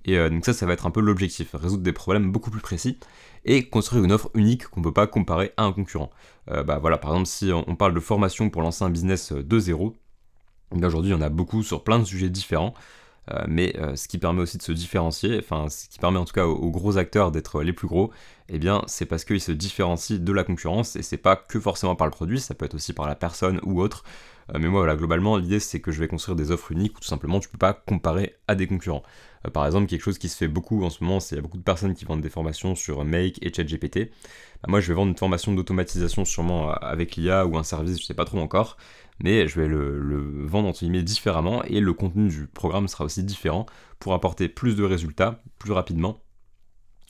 Et 0.03 0.17
euh, 0.17 0.29
donc 0.29 0.45
ça, 0.45 0.53
ça 0.53 0.65
va 0.65 0.73
être 0.73 0.85
un 0.85 0.91
peu 0.91 0.99
l'objectif, 0.99 1.51
résoudre 1.53 1.83
des 1.83 1.93
problèmes 1.93 2.31
beaucoup 2.31 2.51
plus 2.51 2.61
précis 2.61 2.97
et 3.45 3.69
construire 3.69 4.03
une 4.03 4.11
offre 4.11 4.29
unique 4.33 4.67
qu'on 4.67 4.81
ne 4.81 4.85
peut 4.85 4.93
pas 4.93 5.07
comparer 5.07 5.53
à 5.55 5.63
un 5.63 5.71
concurrent. 5.71 6.11
Euh, 6.51 6.63
bah 6.63 6.77
voilà, 6.79 6.97
par 6.97 7.11
exemple, 7.11 7.27
si 7.27 7.51
on 7.53 7.75
parle 7.77 7.93
de 7.93 7.99
formation 8.01 8.49
pour 8.49 8.61
lancer 8.61 8.83
un 8.83 8.89
business 8.89 9.31
de 9.31 9.59
zéro, 9.59 9.95
aujourd'hui, 10.71 11.11
il 11.11 11.13
y 11.13 11.17
en 11.17 11.21
a 11.21 11.29
beaucoup 11.29 11.63
sur 11.63 11.83
plein 11.83 11.99
de 11.99 12.05
sujets 12.05 12.29
différents. 12.29 12.73
mais 13.47 13.75
ce 13.95 14.07
qui 14.07 14.17
permet 14.17 14.41
aussi 14.41 14.57
de 14.57 14.63
se 14.63 14.71
différencier, 14.71 15.37
enfin 15.39 15.69
ce 15.69 15.89
qui 15.89 15.99
permet 15.99 16.17
en 16.17 16.23
tout 16.25 16.33
cas 16.33 16.45
aux, 16.45 16.71
gros 16.71 16.97
acteurs 16.97 17.31
d'être 17.31 17.61
les 17.61 17.73
plus 17.73 17.87
gros, 17.87 18.11
eh 18.47 18.57
bien 18.57 18.83
c'est 18.87 19.05
parce 19.05 19.25
qu'ils 19.25 19.41
se 19.41 19.51
différencient 19.51 20.17
de 20.19 20.31
la 20.31 20.45
concurrence 20.45 20.95
et 20.95 21.01
c'est 21.01 21.17
pas 21.17 21.35
que 21.35 21.59
forcément 21.59 21.95
par 21.95 22.07
le 22.07 22.11
produit, 22.11 22.39
ça 22.39 22.55
peut 22.55 22.65
être 22.65 22.75
aussi 22.75 22.93
par 22.93 23.05
la 23.05 23.15
personne 23.15 23.59
ou 23.63 23.81
autre. 23.81 24.03
mais 24.53 24.69
moi 24.69 24.79
voilà, 24.79 24.95
globalement 24.95 25.35
l'idée 25.37 25.59
c'est 25.59 25.81
que 25.81 25.91
je 25.91 25.99
vais 25.99 26.07
construire 26.07 26.37
des 26.37 26.51
offres 26.51 26.71
uniques 26.71 26.95
où 26.97 27.01
tout 27.01 27.07
simplement 27.07 27.41
tu 27.41 27.49
peux 27.49 27.57
pas 27.57 27.73
comparer 27.73 28.35
à 28.47 28.55
des 28.55 28.65
concurrents. 28.65 29.03
Euh, 29.47 29.51
par 29.51 29.65
exemple, 29.65 29.87
quelque 29.87 30.01
chose 30.01 30.17
qui 30.17 30.29
se 30.29 30.37
fait 30.37 30.47
beaucoup 30.47 30.83
en 30.83 30.89
ce 30.89 31.03
moment, 31.03 31.19
c'est 31.19 31.29
qu'il 31.29 31.37
y 31.37 31.39
a 31.39 31.41
beaucoup 31.41 31.57
de 31.57 31.63
personnes 31.63 31.93
qui 31.93 32.05
vendent 32.05 32.21
des 32.21 32.29
formations 32.29 32.75
sur 32.75 33.03
Make 33.03 33.39
et 33.41 33.53
ChatGPT. 33.53 34.11
Bah, 34.61 34.67
moi, 34.69 34.79
je 34.79 34.87
vais 34.87 34.93
vendre 34.93 35.09
une 35.09 35.17
formation 35.17 35.53
d'automatisation 35.53 36.25
sûrement 36.25 36.69
euh, 36.69 36.73
avec 36.81 37.15
l'IA 37.15 37.45
ou 37.45 37.57
un 37.57 37.63
service, 37.63 37.99
je 37.99 38.05
sais 38.05 38.13
pas 38.13 38.25
trop 38.25 38.39
encore, 38.39 38.77
mais 39.23 39.47
je 39.47 39.59
vais 39.59 39.67
le, 39.67 40.45
vendre 40.45 40.67
entre 40.67 40.79
guillemets 40.79 41.03
différemment 41.03 41.63
et 41.63 41.79
le 41.79 41.93
contenu 41.93 42.27
du 42.29 42.47
programme 42.47 42.87
sera 42.87 43.05
aussi 43.05 43.23
différent 43.23 43.65
pour 43.99 44.13
apporter 44.13 44.47
plus 44.47 44.75
de 44.75 44.83
résultats 44.83 45.41
plus 45.57 45.71
rapidement 45.71 46.21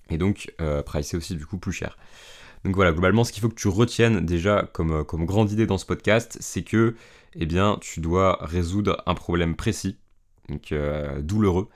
et 0.10 0.18
donc 0.18 0.54
euh, 0.62 0.82
pricer 0.82 1.18
aussi 1.18 1.36
du 1.36 1.46
coup 1.46 1.58
plus 1.58 1.74
cher. 1.74 1.98
Donc 2.64 2.76
voilà, 2.76 2.92
globalement, 2.92 3.24
ce 3.24 3.32
qu'il 3.34 3.42
faut 3.42 3.50
que 3.50 3.56
tu 3.56 3.68
retiennes 3.68 4.26
déjà 4.26 4.70
comme, 4.74 5.04
comme 5.04 5.26
grande 5.26 5.52
idée 5.52 5.68
dans 5.68 5.78
ce 5.78 5.86
podcast, 5.86 6.38
c'est 6.40 6.64
que 6.64 6.96
eh 7.36 7.46
bien, 7.46 7.78
tu 7.82 8.00
dois 8.00 8.38
résoudre 8.42 9.04
un 9.06 9.14
problème 9.14 9.56
précis, 9.56 9.98
donc 10.50 10.74
douloureux, 11.20 11.70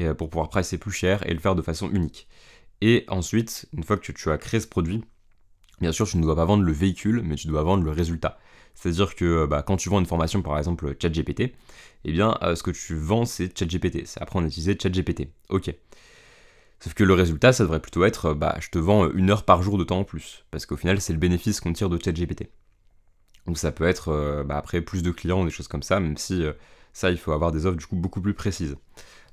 euh, 0.00 0.14
pour 0.14 0.28
pouvoir 0.28 0.48
pricer 0.48 0.78
plus 0.78 0.92
cher 0.92 1.26
et 1.26 1.32
le 1.32 1.40
faire 1.40 1.54
de 1.54 1.62
façon 1.62 1.90
unique. 1.90 2.28
Et 2.80 3.04
ensuite, 3.08 3.66
une 3.72 3.82
fois 3.82 3.96
que 3.96 4.12
tu, 4.12 4.30
as 4.30 4.38
créé 4.38 4.60
ce 4.60 4.66
produit, 4.66 5.02
bien 5.80 5.92
sûr, 5.92 6.06
tu 6.06 6.18
ne 6.18 6.22
dois 6.22 6.36
pas 6.36 6.44
vendre 6.44 6.64
le 6.64 6.72
véhicule, 6.72 7.22
mais 7.24 7.36
tu 7.36 7.46
dois 7.46 7.62
vendre 7.62 7.82
le 7.82 7.90
résultat. 7.90 8.38
C'est-à-dire 8.74 9.14
que 9.14 9.24
euh, 9.24 9.46
bah, 9.46 9.62
quand 9.62 9.78
tu 9.78 9.88
vends 9.88 9.98
une 9.98 10.06
formation, 10.06 10.42
par 10.42 10.58
exemple 10.58 10.94
ChatGPT, 11.00 11.54
eh 12.04 12.12
bien, 12.12 12.36
euh, 12.42 12.54
ce 12.54 12.62
que 12.62 12.70
tu 12.70 12.94
vends, 12.94 13.24
c'est 13.24 13.58
ChatGPT. 13.58 14.06
C'est 14.06 14.20
apprendre 14.20 14.44
à 14.44 14.48
utiliser 14.48 14.76
ChatGPT. 14.78 15.28
Ok. 15.48 15.74
Sauf 16.80 16.92
que 16.92 17.04
le 17.04 17.14
résultat, 17.14 17.54
ça 17.54 17.64
devrait 17.64 17.80
plutôt 17.80 18.04
être, 18.04 18.34
bah, 18.34 18.56
je 18.60 18.68
te 18.68 18.78
vends 18.78 19.10
une 19.10 19.30
heure 19.30 19.44
par 19.44 19.62
jour 19.62 19.78
de 19.78 19.84
temps 19.84 20.00
en 20.00 20.04
plus. 20.04 20.44
Parce 20.50 20.66
qu'au 20.66 20.76
final, 20.76 21.00
c'est 21.00 21.14
le 21.14 21.18
bénéfice 21.18 21.60
qu'on 21.60 21.72
tire 21.72 21.88
de 21.88 21.98
ChatGPT. 22.02 22.50
Donc 23.46 23.56
ça 23.56 23.72
peut 23.72 23.84
être, 23.84 24.44
bah, 24.46 24.58
après, 24.58 24.82
plus 24.82 25.02
de 25.02 25.10
clients, 25.10 25.44
des 25.44 25.50
choses 25.50 25.68
comme 25.68 25.82
ça, 25.82 26.00
même 26.00 26.18
si 26.18 26.44
ça, 26.92 27.10
il 27.10 27.18
faut 27.18 27.32
avoir 27.32 27.52
des 27.52 27.66
offres 27.66 27.76
du 27.76 27.86
coup 27.86 27.96
beaucoup 27.96 28.20
plus 28.22 28.34
précises. 28.34 28.76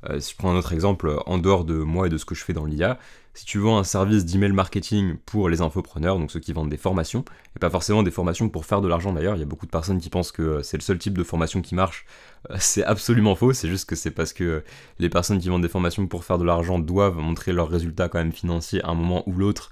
Euh, 0.10 0.20
si 0.20 0.32
je 0.32 0.38
prends 0.38 0.52
un 0.52 0.58
autre 0.58 0.74
exemple, 0.74 1.18
en 1.26 1.38
dehors 1.38 1.66
de 1.66 1.76
moi 1.76 2.08
et 2.08 2.10
de 2.10 2.18
ce 2.18 2.26
que 2.26 2.36
je 2.36 2.44
fais 2.44 2.54
dans 2.54 2.66
l'IA, 2.66 3.00
si 3.36 3.46
tu 3.46 3.58
vends 3.58 3.80
un 3.80 3.84
service 3.84 4.26
d'email 4.26 4.52
marketing 4.52 5.16
pour 5.26 5.50
les 5.50 5.62
infopreneurs, 5.62 6.20
donc 6.20 6.30
ceux 6.32 6.40
qui 6.40 6.54
vendent 6.54 6.70
des 6.70 6.78
formations, 6.78 7.26
et 7.56 7.60
pas 7.60 7.70
forcément 7.70 8.04
des 8.04 8.12
formations 8.12 8.48
pour 8.48 8.66
faire 8.66 8.82
de 8.82 8.88
l'argent 8.88 9.12
d'ailleurs, 9.12 9.36
il 9.36 9.40
y 9.40 9.44
a 9.44 9.48
beaucoup 9.48 9.66
de 9.66 9.72
personnes 9.72 10.00
qui 10.00 10.10
pensent 10.10 10.32
que 10.32 10.62
c'est 10.62 10.78
le 10.78 10.84
seul 10.84 11.00
type 11.00 11.18
de 11.18 11.24
formation 11.24 11.62
qui 11.62 11.74
marche, 11.74 12.06
euh, 12.52 12.56
c'est 12.60 12.84
absolument 12.84 13.36
faux, 13.36 13.54
c'est 13.54 13.70
juste 13.70 13.90
que 13.90 13.96
c'est 13.96 14.12
parce 14.12 14.34
que 14.34 14.64
les 15.00 15.10
personnes 15.10 15.40
qui 15.40 15.50
vendent 15.50 15.64
des 15.64 15.70
formations 15.70 16.06
pour 16.08 16.26
faire 16.26 16.38
de 16.38 16.46
l'argent 16.46 16.78
doivent 16.78 17.18
montrer 17.18 17.54
leurs 17.54 17.70
résultats 17.70 18.08
quand 18.08 18.20
même 18.20 18.34
financiers 18.34 18.84
à 18.84 18.90
un 18.90 18.96
moment 18.96 19.24
ou 19.28 19.34
l'autre, 19.34 19.72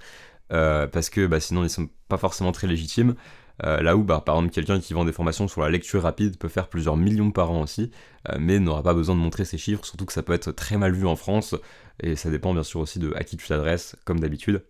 euh, 0.52 0.88
parce 0.88 1.10
que 1.10 1.28
bah, 1.28 1.40
sinon 1.40 1.64
ils 1.64 1.70
sont 1.70 1.90
pas 2.08 2.18
forcément 2.18 2.52
très 2.52 2.68
légitimes. 2.68 3.16
Euh, 3.64 3.82
là 3.82 3.96
où, 3.96 4.04
bah, 4.04 4.22
par 4.26 4.36
exemple, 4.36 4.54
quelqu'un 4.54 4.80
qui 4.80 4.94
vend 4.94 5.06
des 5.06 5.12
formations 5.12 5.48
sur 5.48 5.62
la 5.62 5.70
lecture 5.70 6.02
rapide 6.02 6.38
peut 6.38 6.48
faire 6.48 6.68
plusieurs 6.68 6.98
millions 6.98 7.32
par 7.32 7.52
an 7.52 7.62
aussi, 7.62 7.92
euh, 8.30 8.38
mais 8.40 8.60
n'aura 8.60 8.84
pas 8.84 8.94
besoin 8.94 9.16
de 9.16 9.20
montrer 9.20 9.46
ses 9.46 9.58
chiffres, 9.58 9.86
surtout 9.86 10.06
que 10.06 10.14
ça 10.14 10.24
peut 10.24 10.34
être 10.34 10.52
très 10.52 10.78
mal 10.78 10.94
vu 10.94 11.06
en 11.06 11.16
France, 11.16 11.56
et 12.02 12.16
ça 12.16 12.30
dépend 12.30 12.54
bien 12.54 12.64
sûr 12.64 12.80
aussi 12.80 13.00
de 13.00 13.14
à 13.16 13.24
qui 13.24 13.38
tu 13.38 13.48
t'adresses, 13.48 13.96
comme 14.06 14.20
d'habitude. 14.20 14.64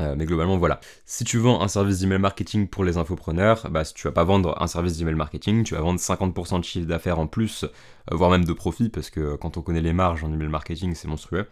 Euh, 0.00 0.14
mais 0.16 0.24
globalement, 0.24 0.56
voilà. 0.56 0.80
Si 1.04 1.22
tu 1.22 1.38
vends 1.38 1.60
un 1.60 1.68
service 1.68 2.00
d'email 2.00 2.18
marketing 2.18 2.66
pour 2.66 2.82
les 2.82 2.96
infopreneurs, 2.96 3.68
bah, 3.70 3.84
tu 3.84 4.02
vas 4.04 4.12
pas 4.12 4.24
vendre 4.24 4.60
un 4.60 4.66
service 4.66 4.96
d'email 4.96 5.14
marketing, 5.14 5.64
tu 5.64 5.74
vas 5.74 5.82
vendre 5.82 6.00
50% 6.00 6.58
de 6.58 6.64
chiffre 6.64 6.86
d'affaires 6.86 7.18
en 7.18 7.26
plus, 7.26 7.66
voire 8.10 8.30
même 8.30 8.44
de 8.44 8.52
profit, 8.52 8.88
parce 8.88 9.10
que 9.10 9.36
quand 9.36 9.58
on 9.58 9.62
connaît 9.62 9.82
les 9.82 9.92
marges 9.92 10.24
en 10.24 10.32
email 10.32 10.48
marketing, 10.48 10.94
c'est 10.94 11.08
monstrueux, 11.08 11.46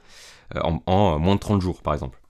en, 0.55 1.19
moins 1.19 1.35
de 1.35 1.41
30 1.41 1.61
jours 1.61 1.83
par 1.83 1.93
exemple. 1.95 2.21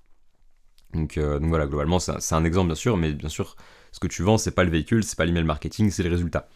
Donc 0.93 1.17
voilà, 1.19 1.67
globalement, 1.67 2.01
c'est 2.01 2.35
un 2.35 2.45
exemple 2.45 2.67
bien 2.67 2.75
sûr, 2.75 2.97
mais 2.97 3.13
bien 3.13 3.29
sûr, 3.29 3.57
ce 3.93 4.01
que 4.01 4.07
tu 4.07 4.23
vends, 4.23 4.39
c'est 4.39 4.51
pas 4.51 4.65
le 4.65 4.71
véhicule, 4.71 5.05
c'est 5.05 5.17
pas 5.17 5.25
l'email 5.25 5.45
marketing, 5.45 5.91
c'est 5.91 6.03
le 6.03 6.11
résultat. 6.11 6.49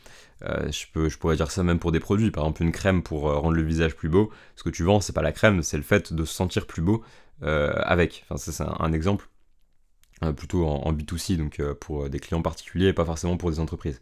Euh, 0.43 0.71
je, 0.71 1.17
pourrais 1.17 1.37
dire 1.37 1.51
ça 1.51 1.63
même 1.63 1.79
pour 1.79 1.93
des 1.93 2.01
produits, 2.01 2.31
par 2.31 2.45
exemple 2.45 2.63
une 2.63 2.73
crème 2.73 3.03
pour 3.03 3.29
euh, 3.29 3.39
rendre 3.39 3.57
le 3.57 3.63
visage 3.63 3.95
plus 3.95 4.09
beau. 4.09 4.31
Ce 4.57 4.63
que 4.63 4.71
tu 4.71 4.83
vends, 4.83 5.01
c'est 5.01 5.13
pas 5.13 5.23
la 5.23 5.33
crème, 5.33 5.63
c'est 5.63 5.77
le 5.77 5.83
fait 5.83 6.13
de 6.13 6.25
se 6.25 6.35
sentir 6.35 6.67
plus 6.67 6.83
beau 6.83 7.03
euh, 7.43 7.73
avec. 7.85 8.25
Enfin, 8.29 8.37
c'est 8.37 8.63
un, 8.63 8.93
exemple 8.93 9.29
plutôt 10.37 10.67
en, 10.67 10.93
B2C, 10.93 11.37
donc 11.37 11.61
pour 11.81 12.09
des 12.09 12.19
clients 12.19 12.41
particuliers 12.41 12.87
et 12.87 12.93
pas 12.95 13.05
forcément 13.05 13.37
pour 13.37 13.51
des 13.51 13.61
entreprises. 13.61 14.01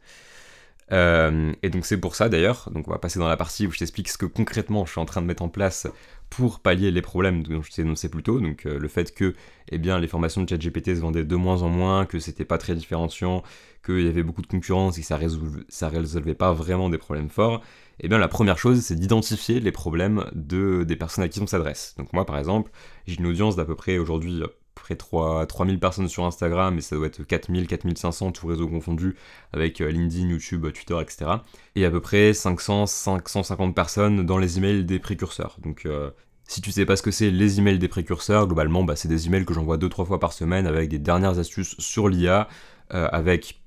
Et 0.90 1.70
donc 1.70 1.86
c'est 1.86 1.96
pour 1.96 2.14
ça 2.14 2.28
d'ailleurs, 2.28 2.68
donc 2.72 2.88
on 2.88 2.90
va 2.90 2.98
passer 2.98 3.18
dans 3.18 3.28
la 3.28 3.36
partie 3.36 3.66
où 3.66 3.70
je 3.70 3.78
t'explique 3.78 4.08
ce 4.08 4.18
que 4.18 4.26
concrètement 4.26 4.84
je 4.84 4.90
suis 4.90 5.00
en 5.00 5.06
train 5.06 5.22
de 5.22 5.26
mettre 5.26 5.42
en 5.42 5.48
place 5.48 5.86
pour 6.32 6.60
pallier 6.60 6.90
les 6.90 7.02
problèmes 7.02 7.42
dont 7.42 7.60
je 7.60 7.70
t'ai 7.70 7.82
énoncé 7.82 8.08
plus 8.08 8.22
tôt, 8.22 8.40
donc 8.40 8.64
euh, 8.64 8.78
le 8.78 8.88
fait 8.88 9.14
que 9.14 9.34
eh 9.68 9.76
bien, 9.76 9.98
les 9.98 10.08
formations 10.08 10.42
de 10.42 10.48
ChatGPT 10.48 10.94
se 10.96 11.00
vendaient 11.00 11.24
de 11.24 11.36
moins 11.36 11.62
en 11.62 11.68
moins, 11.68 12.06
que 12.06 12.18
c'était 12.18 12.46
pas 12.46 12.56
très 12.56 12.74
différenciant, 12.74 13.42
qu'il 13.84 14.00
y 14.00 14.08
avait 14.08 14.22
beaucoup 14.22 14.40
de 14.40 14.46
concurrence 14.46 14.96
et 14.96 15.02
que 15.02 15.06
ça, 15.06 15.18
résolvait, 15.18 15.60
résolvait 15.82 16.34
pas 16.34 16.54
vraiment 16.54 16.88
des 16.88 16.96
problèmes 16.96 17.28
forts, 17.28 17.60
eh 18.00 18.08
bien 18.08 18.16
la 18.16 18.28
première 18.28 18.56
chose 18.56 18.80
c'est 18.80 18.96
d'identifier 18.96 19.60
les 19.60 19.72
problèmes 19.72 20.24
de, 20.32 20.84
des 20.84 20.96
personnes 20.96 21.24
à 21.24 21.28
qui 21.28 21.38
on 21.40 21.46
s'adresse. 21.46 21.94
Donc 21.98 22.14
moi 22.14 22.24
par 22.24 22.38
exemple, 22.38 22.70
j'ai 23.06 23.18
une 23.18 23.26
audience 23.26 23.54
d'à 23.54 23.66
peu 23.66 23.74
près 23.74 23.98
aujourd'hui 23.98 24.42
près 24.74 24.96
3, 24.96 25.46
3000 25.46 25.78
personnes 25.78 26.08
sur 26.08 26.24
Instagram 26.24 26.78
et 26.78 26.80
ça 26.80 26.96
doit 26.96 27.06
être 27.06 27.22
4000, 27.22 27.66
4500 27.66 28.32
tous 28.32 28.46
réseaux 28.46 28.68
confondus 28.68 29.16
avec 29.52 29.80
euh, 29.80 29.90
LinkedIn, 29.90 30.28
YouTube, 30.28 30.66
Twitter, 30.72 30.98
etc. 31.00 31.30
Et 31.76 31.84
à 31.84 31.90
peu 31.90 32.00
près 32.00 32.32
500, 32.32 32.86
550 32.86 33.74
personnes 33.74 34.26
dans 34.26 34.38
les 34.38 34.58
emails 34.58 34.84
des 34.84 34.98
précurseurs. 34.98 35.56
Donc 35.62 35.86
euh, 35.86 36.10
si 36.48 36.60
tu 36.60 36.70
sais 36.70 36.84
pas 36.84 36.96
ce 36.96 37.02
que 37.02 37.10
c'est 37.10 37.30
les 37.30 37.58
emails 37.58 37.78
des 37.78 37.88
précurseurs, 37.88 38.46
globalement 38.46 38.84
bah, 38.84 38.96
c'est 38.96 39.08
des 39.08 39.26
emails 39.26 39.44
que 39.44 39.54
j'envoie 39.54 39.78
2-3 39.78 40.06
fois 40.06 40.20
par 40.20 40.32
semaine 40.32 40.66
avec 40.66 40.88
des 40.88 40.98
dernières 40.98 41.38
astuces 41.38 41.76
sur 41.78 42.08
l'IA, 42.08 42.48
euh, 42.92 43.08
avec 43.12 43.61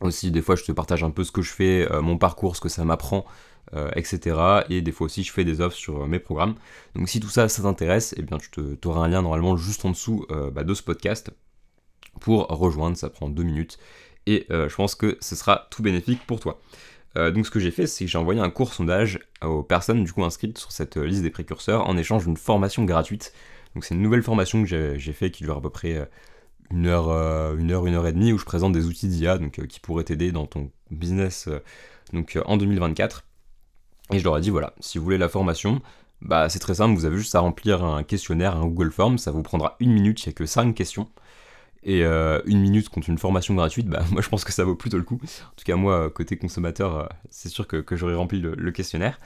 aussi 0.00 0.30
des 0.30 0.42
fois 0.42 0.56
je 0.56 0.64
te 0.64 0.72
partage 0.72 1.04
un 1.04 1.10
peu 1.10 1.24
ce 1.24 1.32
que 1.32 1.42
je 1.42 1.50
fais, 1.50 1.88
mon 2.02 2.18
parcours, 2.18 2.56
ce 2.56 2.60
que 2.60 2.68
ça 2.68 2.84
m'apprend 2.84 3.24
euh, 3.72 3.90
etc. 3.96 4.36
Et 4.68 4.82
des 4.82 4.92
fois 4.92 5.06
aussi, 5.06 5.24
je 5.24 5.32
fais 5.32 5.44
des 5.44 5.60
offres 5.60 5.76
sur 5.76 6.02
euh, 6.02 6.06
mes 6.06 6.18
programmes. 6.18 6.54
Donc 6.94 7.08
si 7.08 7.18
tout 7.18 7.30
ça, 7.30 7.48
ça 7.48 7.62
t'intéresse, 7.62 8.14
eh 8.18 8.22
bien 8.22 8.36
tu 8.38 8.60
auras 8.84 9.00
un 9.00 9.08
lien 9.08 9.22
normalement 9.22 9.56
juste 9.56 9.84
en 9.86 9.90
dessous 9.90 10.26
euh, 10.30 10.50
bah, 10.50 10.64
de 10.64 10.74
ce 10.74 10.82
podcast 10.82 11.30
pour 12.20 12.46
rejoindre. 12.48 12.96
Ça 12.96 13.08
prend 13.08 13.28
deux 13.28 13.42
minutes. 13.42 13.78
et 14.26 14.46
je 14.50 14.74
pense 14.74 14.94
que 14.94 15.18
ce 15.20 15.34
sera 15.34 15.66
tout 15.70 15.82
bénéfique 15.82 16.26
pour 16.26 16.40
toi. 16.40 16.60
donc 17.16 17.46
ce 17.46 17.50
que 17.50 17.60
j'ai 17.60 17.70
fait, 17.70 17.86
c'est 17.86 18.04
que 18.04 18.10
j'ai 18.10 18.18
envoyé 18.18 18.40
un 18.40 18.50
court 18.50 18.72
sondage 18.72 19.18
aux 19.42 19.62
personnes 19.62 20.04
du 20.04 20.12
coup 20.12 20.24
inscrites 20.24 20.58
sur 20.58 20.72
cette 20.72 20.96
liste 20.96 21.22
des 21.22 21.30
précurseurs 21.30 21.88
en 21.88 21.96
échange 21.96 22.24
d'une 22.24 22.36
formation 22.36 22.84
gratuite. 22.84 23.32
Donc 23.74 23.84
c'est 23.84 23.94
une 23.94 24.02
nouvelle 24.02 24.22
formation 24.22 24.62
que 24.62 24.96
j'ai 24.96 25.12
fait 25.12 25.30
qui 25.30 25.44
dure 25.44 25.56
à 25.56 25.60
peu 25.60 25.70
près 25.70 26.08
une 26.70 26.86
heure, 26.86 27.08
une 27.56 27.70
heure, 27.70 27.86
une 27.86 27.94
heure 27.94 28.06
et 28.06 28.12
demie 28.12 28.32
où 28.32 28.38
je 28.38 28.44
présente 28.44 28.72
des 28.72 28.86
outils 28.86 29.08
d'IA 29.08 29.38
donc 29.38 29.66
qui 29.66 29.80
pourraient 29.80 30.04
t'aider 30.04 30.32
dans 30.32 30.46
ton 30.46 30.70
business 30.90 31.48
donc 32.12 32.38
en 32.46 32.56
2024. 32.56 33.24
Et 34.12 34.18
je 34.18 34.24
leur 34.24 34.36
ai 34.38 34.40
dit 34.40 34.50
voilà, 34.50 34.74
si 34.80 34.98
vous 34.98 35.04
voulez 35.04 35.18
la 35.18 35.28
formation, 35.28 35.80
bah 36.20 36.48
c'est 36.48 36.58
très 36.58 36.74
simple, 36.74 36.94
vous 36.94 37.04
avez 37.04 37.16
juste 37.16 37.34
à 37.34 37.40
remplir 37.40 37.84
un 37.84 38.02
questionnaire, 38.02 38.56
un 38.56 38.66
Google 38.66 38.90
Form, 38.90 39.18
ça 39.18 39.30
vous 39.30 39.42
prendra 39.42 39.76
une 39.80 39.92
minute, 39.92 40.24
il 40.24 40.28
n'y 40.28 40.32
a 40.32 40.34
que 40.34 40.46
5 40.46 40.74
questions. 40.74 41.08
Et 41.86 42.02
euh, 42.02 42.40
une 42.46 42.60
minute 42.60 42.88
contre 42.88 43.10
une 43.10 43.18
formation 43.18 43.54
gratuite, 43.54 43.86
bah 43.88 44.02
moi 44.10 44.22
je 44.22 44.28
pense 44.28 44.44
que 44.44 44.52
ça 44.52 44.64
vaut 44.64 44.74
plutôt 44.74 44.96
le 44.96 45.04
coup. 45.04 45.16
En 45.22 45.54
tout 45.56 45.64
cas 45.64 45.76
moi, 45.76 46.10
côté 46.10 46.36
consommateur, 46.36 46.96
euh, 46.96 47.06
c'est 47.30 47.50
sûr 47.50 47.66
que, 47.66 47.84
j'aurais 47.92 48.14
rempli 48.14 48.40
le, 48.40 48.72
questionnaire. 48.72 49.20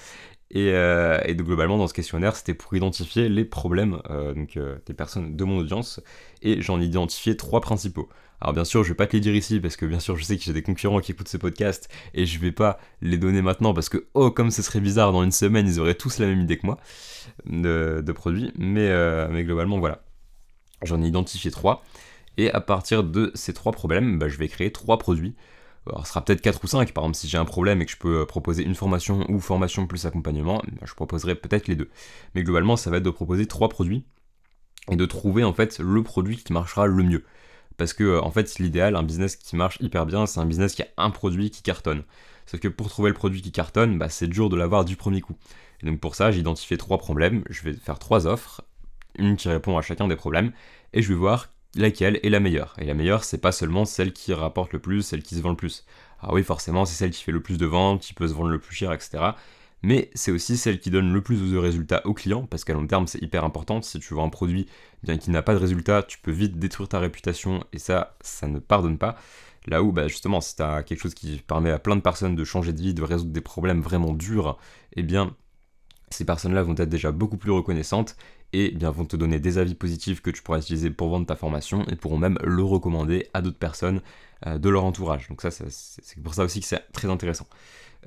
Et, 0.50 0.72
euh, 0.72 1.20
et 1.24 1.34
globalement 1.34 1.76
dans 1.76 1.88
ce 1.88 1.94
questionnaire, 1.94 2.34
c'était 2.34 2.54
pour 2.54 2.74
identifier 2.74 3.28
les 3.28 3.44
problèmes 3.44 4.00
donc, 4.34 4.58
des 4.86 4.94
personnes 4.94 5.36
de 5.36 5.44
mon 5.44 5.58
audience. 5.58 6.00
Et 6.42 6.62
j'en 6.62 6.80
ai 6.80 6.84
identifié 6.84 7.36
trois 7.36 7.60
principaux. 7.60 8.08
Alors 8.40 8.54
bien 8.54 8.64
sûr, 8.64 8.84
je 8.84 8.90
vais 8.90 8.94
pas 8.94 9.06
te 9.06 9.14
les 9.14 9.20
dire 9.20 9.34
ici 9.34 9.58
parce 9.58 9.76
que 9.76 9.84
bien 9.84 9.98
sûr, 9.98 10.16
je 10.16 10.22
sais 10.22 10.36
que 10.36 10.42
j'ai 10.42 10.52
des 10.52 10.62
concurrents 10.62 11.00
qui 11.00 11.12
écoutent 11.12 11.28
ce 11.28 11.36
podcast 11.36 11.88
et 12.14 12.24
je 12.24 12.38
vais 12.38 12.52
pas 12.52 12.78
les 13.02 13.18
donner 13.18 13.42
maintenant 13.42 13.74
parce 13.74 13.88
que 13.88 14.06
oh 14.14 14.30
comme 14.30 14.50
ce 14.50 14.62
serait 14.62 14.80
bizarre 14.80 15.12
dans 15.12 15.24
une 15.24 15.32
semaine, 15.32 15.66
ils 15.66 15.80
auraient 15.80 15.96
tous 15.96 16.18
la 16.18 16.26
même 16.26 16.40
idée 16.40 16.56
que 16.56 16.66
moi 16.66 16.78
de, 17.46 18.12
produits. 18.12 18.52
Mais, 18.56 18.88
euh, 18.88 19.28
mais 19.30 19.42
globalement 19.42 19.80
voilà, 19.80 20.04
j'en 20.82 21.02
ai 21.02 21.06
identifié 21.08 21.50
trois 21.50 21.82
et 22.36 22.52
à 22.52 22.60
partir 22.60 23.02
de 23.02 23.32
ces 23.34 23.52
trois 23.52 23.72
problèmes, 23.72 24.18
bah, 24.18 24.28
je 24.28 24.38
vais 24.38 24.48
créer 24.48 24.70
trois 24.70 24.98
produits. 24.98 25.34
Alors, 25.88 26.06
ce 26.06 26.12
sera 26.12 26.24
peut-être 26.24 26.40
4 26.40 26.62
ou 26.62 26.66
5, 26.66 26.92
par 26.92 27.04
exemple 27.04 27.16
si 27.16 27.28
j'ai 27.28 27.38
un 27.38 27.44
problème 27.44 27.82
et 27.82 27.86
que 27.86 27.92
je 27.92 27.96
peux 27.96 28.20
euh, 28.20 28.26
proposer 28.26 28.62
une 28.62 28.74
formation 28.74 29.24
ou 29.30 29.40
formation 29.40 29.86
plus 29.86 30.06
accompagnement, 30.06 30.62
bah, 30.72 30.86
je 30.86 30.94
proposerai 30.94 31.34
peut-être 31.34 31.68
les 31.68 31.76
deux. 31.76 31.90
Mais 32.34 32.42
globalement 32.42 32.76
ça 32.76 32.90
va 32.90 32.98
être 32.98 33.02
de 33.02 33.10
proposer 33.10 33.46
trois 33.46 33.68
produits 33.68 34.04
et 34.90 34.96
de 34.96 35.06
trouver 35.06 35.44
en 35.44 35.52
fait 35.52 35.78
le 35.78 36.02
produit 36.02 36.36
qui 36.36 36.52
marchera 36.52 36.86
le 36.86 37.02
mieux. 37.02 37.24
Parce 37.76 37.92
que, 37.92 38.04
euh, 38.04 38.22
en 38.22 38.30
fait, 38.30 38.58
l'idéal, 38.58 38.96
un 38.96 39.02
business 39.02 39.36
qui 39.36 39.56
marche 39.56 39.78
hyper 39.80 40.04
bien, 40.04 40.26
c'est 40.26 40.40
un 40.40 40.46
business 40.46 40.74
qui 40.74 40.82
a 40.82 40.88
un 40.96 41.10
produit 41.10 41.50
qui 41.50 41.62
cartonne. 41.62 42.02
Sauf 42.46 42.60
que 42.60 42.68
pour 42.68 42.88
trouver 42.88 43.08
le 43.10 43.14
produit 43.14 43.40
qui 43.40 43.52
cartonne, 43.52 43.98
bah, 43.98 44.08
c'est 44.08 44.26
dur 44.26 44.48
de 44.48 44.56
l'avoir 44.56 44.84
du 44.84 44.96
premier 44.96 45.20
coup. 45.20 45.36
Et 45.82 45.86
donc 45.86 46.00
pour 46.00 46.14
ça, 46.14 46.30
j'ai 46.30 46.40
identifié 46.40 46.76
trois 46.76 46.98
problèmes. 46.98 47.44
Je 47.48 47.62
vais 47.62 47.74
faire 47.74 47.98
trois 47.98 48.26
offres, 48.26 48.62
une 49.16 49.36
qui 49.36 49.48
répond 49.48 49.78
à 49.78 49.82
chacun 49.82 50.08
des 50.08 50.16
problèmes, 50.16 50.52
et 50.92 51.02
je 51.02 51.08
vais 51.08 51.14
voir 51.14 51.48
laquelle 51.74 52.20
est 52.22 52.30
la 52.30 52.40
meilleure. 52.40 52.74
Et 52.78 52.84
la 52.84 52.94
meilleure, 52.94 53.24
c'est 53.24 53.38
pas 53.38 53.52
seulement 53.52 53.84
celle 53.84 54.12
qui 54.12 54.32
rapporte 54.32 54.72
le 54.72 54.78
plus, 54.78 55.02
celle 55.02 55.22
qui 55.22 55.34
se 55.34 55.40
vend 55.40 55.50
le 55.50 55.56
plus. 55.56 55.84
Alors 56.20 56.34
oui, 56.34 56.42
forcément, 56.42 56.84
c'est 56.84 56.96
celle 56.96 57.10
qui 57.10 57.22
fait 57.22 57.32
le 57.32 57.42
plus 57.42 57.58
de 57.58 57.66
ventes, 57.66 58.02
qui 58.02 58.14
peut 58.14 58.28
se 58.28 58.34
vendre 58.34 58.50
le 58.50 58.58
plus 58.58 58.74
cher, 58.74 58.92
etc 58.92 59.32
mais 59.82 60.10
c'est 60.14 60.32
aussi 60.32 60.56
celle 60.56 60.80
qui 60.80 60.90
donne 60.90 61.12
le 61.12 61.22
plus 61.22 61.52
de 61.52 61.56
résultats 61.56 62.02
aux 62.04 62.14
clients, 62.14 62.46
parce 62.46 62.64
qu'à 62.64 62.74
long 62.74 62.86
terme 62.86 63.06
c'est 63.06 63.22
hyper 63.22 63.44
important. 63.44 63.80
Si 63.82 64.00
tu 64.00 64.14
vends 64.14 64.26
un 64.26 64.30
produit 64.30 64.66
bien 65.02 65.18
qui 65.18 65.30
n'a 65.30 65.42
pas 65.42 65.54
de 65.54 65.58
résultat, 65.58 66.02
tu 66.02 66.18
peux 66.18 66.32
vite 66.32 66.58
détruire 66.58 66.88
ta 66.88 66.98
réputation, 66.98 67.64
et 67.72 67.78
ça, 67.78 68.16
ça 68.20 68.48
ne 68.48 68.58
pardonne 68.58 68.98
pas. 68.98 69.16
Là 69.66 69.82
où, 69.82 69.92
bah, 69.92 70.08
justement, 70.08 70.40
si 70.40 70.56
tu 70.56 70.62
as 70.62 70.82
quelque 70.82 71.00
chose 71.00 71.14
qui 71.14 71.42
permet 71.46 71.70
à 71.70 71.78
plein 71.78 71.96
de 71.96 72.00
personnes 72.00 72.34
de 72.34 72.44
changer 72.44 72.72
de 72.72 72.80
vie, 72.80 72.94
de 72.94 73.02
résoudre 73.02 73.32
des 73.32 73.40
problèmes 73.40 73.82
vraiment 73.82 74.14
durs, 74.14 74.58
eh 74.96 75.02
bien, 75.02 75.36
ces 76.10 76.24
personnes-là 76.24 76.62
vont 76.62 76.74
être 76.74 76.88
déjà 76.88 77.12
beaucoup 77.12 77.36
plus 77.36 77.50
reconnaissantes 77.52 78.16
et 78.52 78.70
eh 78.72 78.76
bien 78.76 78.90
vont 78.90 79.04
te 79.04 79.16
donner 79.16 79.40
des 79.40 79.58
avis 79.58 79.74
positifs 79.74 80.22
que 80.22 80.30
tu 80.30 80.42
pourras 80.42 80.58
utiliser 80.58 80.90
pour 80.90 81.08
vendre 81.08 81.26
ta 81.26 81.36
formation 81.36 81.84
et 81.88 81.96
pourront 81.96 82.16
même 82.16 82.38
le 82.42 82.62
recommander 82.62 83.28
à 83.34 83.42
d'autres 83.42 83.58
personnes 83.58 84.00
euh, 84.46 84.58
de 84.58 84.68
leur 84.68 84.84
entourage. 84.84 85.28
Donc 85.28 85.42
ça, 85.42 85.50
c'est 85.50 86.22
pour 86.22 86.34
ça 86.34 86.44
aussi 86.44 86.60
que 86.60 86.66
c'est 86.66 86.80
très 86.92 87.08
intéressant. 87.10 87.46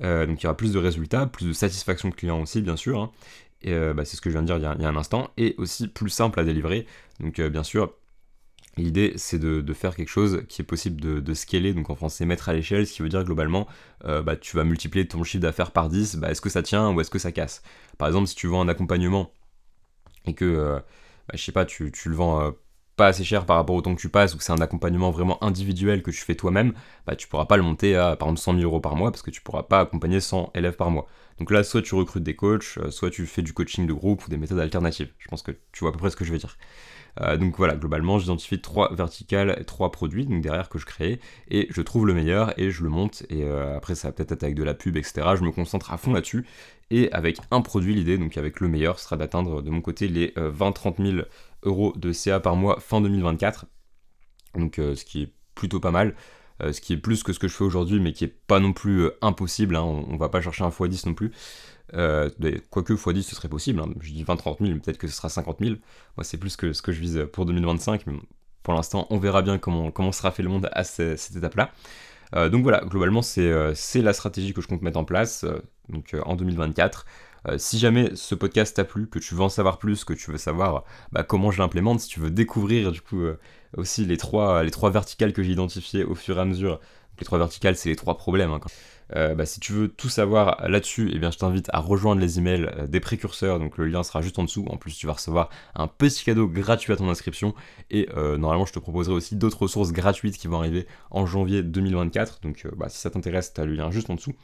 Euh, 0.00 0.26
donc 0.26 0.40
il 0.40 0.44
y 0.44 0.46
aura 0.46 0.56
plus 0.56 0.72
de 0.72 0.78
résultats, 0.78 1.26
plus 1.26 1.46
de 1.46 1.52
satisfaction 1.52 2.10
client 2.10 2.40
aussi, 2.40 2.60
bien 2.60 2.76
sûr. 2.76 3.00
Hein. 3.00 3.10
Et 3.62 3.72
euh, 3.72 3.94
bah, 3.94 4.04
c'est 4.04 4.16
ce 4.16 4.20
que 4.20 4.30
je 4.30 4.34
viens 4.34 4.42
de 4.42 4.46
dire 4.46 4.56
il 4.56 4.82
y, 4.82 4.84
a, 4.84 4.88
un 4.88 4.96
instant. 4.96 5.30
Et 5.36 5.54
aussi 5.58 5.86
plus 5.86 6.10
simple 6.10 6.40
à 6.40 6.44
délivrer. 6.44 6.86
Donc 7.20 7.40
bien 7.40 7.62
sûr, 7.62 7.94
L'idée, 8.78 9.12
c'est 9.16 9.38
de, 9.38 9.74
faire 9.74 9.94
quelque 9.94 10.08
chose 10.08 10.44
qui 10.48 10.62
est 10.62 10.64
possible 10.64 10.98
de, 10.98 11.34
scaler, 11.34 11.74
donc 11.74 11.90
en 11.90 11.94
français 11.94 12.24
mettre 12.24 12.48
à 12.48 12.54
l'échelle, 12.54 12.86
ce 12.86 12.94
qui 12.94 13.02
veut 13.02 13.10
dire 13.10 13.22
globalement, 13.22 13.68
bah, 14.02 14.34
tu 14.34 14.56
vas 14.56 14.64
multiplier 14.64 15.06
ton 15.06 15.22
chiffre 15.24 15.42
d'affaires 15.42 15.72
par 15.72 15.90
10, 15.90 16.16
bah, 16.16 16.30
est-ce 16.30 16.40
que 16.40 16.48
ça 16.48 16.62
tient 16.62 16.90
ou 16.90 16.98
est-ce 17.02 17.10
que 17.10 17.18
ça 17.18 17.32
casse? 17.32 17.62
Par 17.98 18.08
exemple, 18.08 18.28
si 18.28 18.34
tu 18.34 18.46
vends 18.46 18.62
un 18.62 18.68
accompagnement 18.68 19.30
et 20.26 20.34
que, 20.34 20.80
bah, 21.28 21.34
je 21.34 21.42
sais 21.42 21.52
pas, 21.52 21.64
tu, 21.64 21.92
le 22.06 22.14
vends 22.14 22.52
pas 22.96 23.06
assez 23.06 23.24
cher 23.24 23.46
par 23.46 23.56
rapport 23.56 23.74
au 23.74 23.80
temps 23.80 23.94
que 23.94 24.00
tu 24.00 24.08
passes 24.08 24.34
ou 24.34 24.38
que 24.38 24.44
c'est 24.44 24.52
un 24.52 24.60
accompagnement 24.60 25.10
vraiment 25.10 25.42
individuel 25.42 26.02
que 26.02 26.10
tu 26.10 26.20
fais 26.20 26.34
toi-même, 26.34 26.72
bah, 27.06 27.16
tu 27.16 27.26
pourras 27.28 27.46
pas 27.46 27.56
le 27.56 27.62
monter 27.62 27.96
à 27.96 28.16
par 28.16 28.28
exemple 28.28 28.40
100 28.40 28.54
000 28.54 28.64
euros 28.64 28.80
par 28.80 28.96
mois 28.96 29.10
parce 29.10 29.22
que 29.22 29.30
tu 29.30 29.40
pourras 29.40 29.62
pas 29.62 29.80
accompagner 29.80 30.20
100 30.20 30.52
élèves 30.54 30.76
par 30.76 30.90
mois. 30.90 31.06
Donc 31.38 31.50
là, 31.50 31.64
soit 31.64 31.82
tu 31.82 31.94
recrutes 31.94 32.22
des 32.22 32.36
coachs, 32.36 32.78
euh, 32.78 32.90
soit 32.90 33.10
tu 33.10 33.26
fais 33.26 33.42
du 33.42 33.52
coaching 33.52 33.86
de 33.86 33.92
groupe 33.92 34.24
ou 34.26 34.30
des 34.30 34.36
méthodes 34.36 34.58
alternatives. 34.58 35.12
Je 35.18 35.28
pense 35.28 35.42
que 35.42 35.52
tu 35.72 35.80
vois 35.80 35.88
à 35.88 35.92
peu 35.92 35.98
près 35.98 36.10
ce 36.10 36.16
que 36.16 36.24
je 36.24 36.32
veux 36.32 36.38
dire. 36.38 36.56
Euh, 37.20 37.36
donc 37.36 37.56
voilà, 37.56 37.74
globalement, 37.74 38.18
j'identifie 38.18 38.60
trois 38.60 38.94
verticales 38.94 39.64
trois 39.66 39.92
produits 39.92 40.24
donc 40.24 40.40
derrière 40.40 40.70
que 40.70 40.78
je 40.78 40.86
crée 40.86 41.20
et 41.50 41.66
je 41.68 41.82
trouve 41.82 42.06
le 42.06 42.14
meilleur 42.14 42.58
et 42.58 42.70
je 42.70 42.82
le 42.82 42.90
monte. 42.90 43.24
Et 43.28 43.44
euh, 43.44 43.76
après, 43.76 43.94
ça 43.94 44.08
va 44.08 44.12
peut-être 44.12 44.32
être 44.32 44.44
avec 44.44 44.54
de 44.54 44.62
la 44.62 44.74
pub, 44.74 44.96
etc. 44.96 45.34
Je 45.36 45.42
me 45.42 45.50
concentre 45.50 45.92
à 45.92 45.96
fond 45.96 46.12
là-dessus. 46.12 46.46
Et 46.92 47.10
avec 47.10 47.38
un 47.50 47.62
produit, 47.62 47.94
l'idée, 47.94 48.18
donc 48.18 48.36
avec 48.36 48.60
le 48.60 48.68
meilleur, 48.68 48.98
sera 48.98 49.16
d'atteindre 49.16 49.62
de 49.62 49.70
mon 49.70 49.80
côté 49.80 50.08
les 50.08 50.28
20-30 50.36 51.02
000 51.02 51.26
euros 51.62 51.94
de 51.96 52.12
CA 52.12 52.38
par 52.38 52.54
mois 52.54 52.80
fin 52.80 53.00
2024. 53.00 53.64
Donc 54.58 54.78
euh, 54.78 54.94
ce 54.94 55.06
qui 55.06 55.22
est 55.22 55.32
plutôt 55.54 55.80
pas 55.80 55.90
mal. 55.90 56.14
Euh, 56.62 56.70
ce 56.74 56.82
qui 56.82 56.92
est 56.92 56.98
plus 56.98 57.22
que 57.22 57.32
ce 57.32 57.38
que 57.38 57.48
je 57.48 57.54
fais 57.54 57.64
aujourd'hui, 57.64 57.98
mais 57.98 58.12
qui 58.12 58.24
est 58.24 58.36
pas 58.46 58.60
non 58.60 58.74
plus 58.74 59.04
euh, 59.04 59.16
impossible. 59.22 59.74
Hein. 59.74 59.84
On, 59.84 60.18
va 60.18 60.28
pas 60.28 60.42
chercher 60.42 60.64
un 60.64 60.68
x10 60.68 61.08
non 61.08 61.14
plus. 61.14 61.32
quoique 61.88 62.92
x10 62.92 63.22
ce 63.22 63.36
serait 63.36 63.48
possible. 63.48 63.80
Hein. 63.80 63.88
Je 64.00 64.12
dis 64.12 64.22
20-30 64.22 64.58
000, 64.58 64.74
mais 64.74 64.78
peut-être 64.78 64.98
que 64.98 65.08
ce 65.08 65.16
sera 65.16 65.30
50 65.30 65.60
000. 65.60 65.76
Moi 66.18 66.24
c'est 66.24 66.36
plus 66.36 66.56
que 66.56 66.74
ce 66.74 66.82
que 66.82 66.92
je 66.92 67.00
vise 67.00 67.26
pour 67.32 67.46
2025. 67.46 68.06
Mais 68.06 68.18
pour 68.62 68.74
l'instant, 68.74 69.06
on 69.08 69.16
verra 69.16 69.40
bien 69.40 69.56
comment 69.56 70.12
sera 70.12 70.30
fait 70.30 70.42
le 70.42 70.50
monde 70.50 70.68
à 70.72 70.84
cette 70.84 71.36
étape-là. 71.36 71.72
Donc 72.32 72.62
voilà, 72.62 72.82
globalement, 72.86 73.22
c'est 73.22 74.02
la 74.02 74.12
stratégie 74.12 74.54
que 74.54 74.60
je 74.60 74.68
compte 74.68 74.82
mettre 74.82 74.98
en 74.98 75.04
place 75.04 75.44
donc, 75.88 76.16
en 76.24 76.34
2024. 76.34 77.04
Euh, 77.48 77.58
si 77.58 77.78
jamais 77.78 78.14
ce 78.14 78.34
podcast 78.34 78.76
t'a 78.76 78.84
plu, 78.84 79.08
que 79.08 79.18
tu 79.18 79.34
veux 79.34 79.42
en 79.42 79.48
savoir 79.48 79.78
plus, 79.78 80.04
que 80.04 80.12
tu 80.12 80.30
veux 80.30 80.38
savoir 80.38 80.84
bah, 81.10 81.24
comment 81.24 81.50
je 81.50 81.58
l'implémente, 81.60 82.00
si 82.00 82.08
tu 82.08 82.20
veux 82.20 82.30
découvrir 82.30 82.92
du 82.92 83.00
coup 83.00 83.20
euh, 83.22 83.38
aussi 83.76 84.04
les 84.04 84.16
trois, 84.16 84.62
les 84.62 84.70
trois 84.70 84.90
verticales 84.90 85.32
que 85.32 85.42
j'ai 85.42 85.52
identifiées 85.52 86.04
au 86.04 86.14
fur 86.14 86.38
et 86.38 86.40
à 86.40 86.44
mesure, 86.44 86.80
les 87.18 87.24
trois 87.24 87.38
verticales 87.38 87.76
c'est 87.76 87.88
les 87.88 87.96
trois 87.96 88.16
problèmes. 88.16 88.52
Hein, 88.52 88.60
euh, 89.16 89.34
bah, 89.34 89.46
si 89.46 89.60
tu 89.60 89.72
veux 89.72 89.88
tout 89.88 90.08
savoir 90.08 90.68
là-dessus, 90.68 91.10
eh 91.12 91.18
bien, 91.18 91.30
je 91.30 91.38
t'invite 91.38 91.68
à 91.72 91.78
rejoindre 91.78 92.20
les 92.20 92.38
emails 92.38 92.70
des 92.88 93.00
précurseurs, 93.00 93.58
donc 93.58 93.78
le 93.78 93.86
lien 93.86 94.02
sera 94.02 94.22
juste 94.22 94.38
en 94.38 94.44
dessous. 94.44 94.66
En 94.68 94.76
plus, 94.76 94.96
tu 94.96 95.06
vas 95.06 95.14
recevoir 95.14 95.50
un 95.74 95.86
petit 95.86 96.24
cadeau 96.24 96.48
gratuit 96.48 96.92
à 96.92 96.96
ton 96.96 97.08
inscription. 97.08 97.54
Et 97.90 98.08
normalement, 98.14 98.66
je 98.66 98.72
te 98.72 98.78
proposerai 98.78 99.14
aussi 99.14 99.36
d'autres 99.36 99.62
ressources 99.62 99.92
gratuites 99.92 100.38
qui 100.38 100.48
vont 100.48 100.58
arriver 100.58 100.86
en 101.10 101.26
janvier 101.26 101.62
2024. 101.62 102.40
Donc, 102.42 102.66
bah, 102.76 102.88
si 102.88 102.98
ça 102.98 103.10
t'intéresse, 103.10 103.52
tu 103.54 103.60
as 103.60 103.64
le 103.64 103.74
lien 103.74 103.90
juste 103.90 104.10
en 104.10 104.14
dessous. 104.14 104.34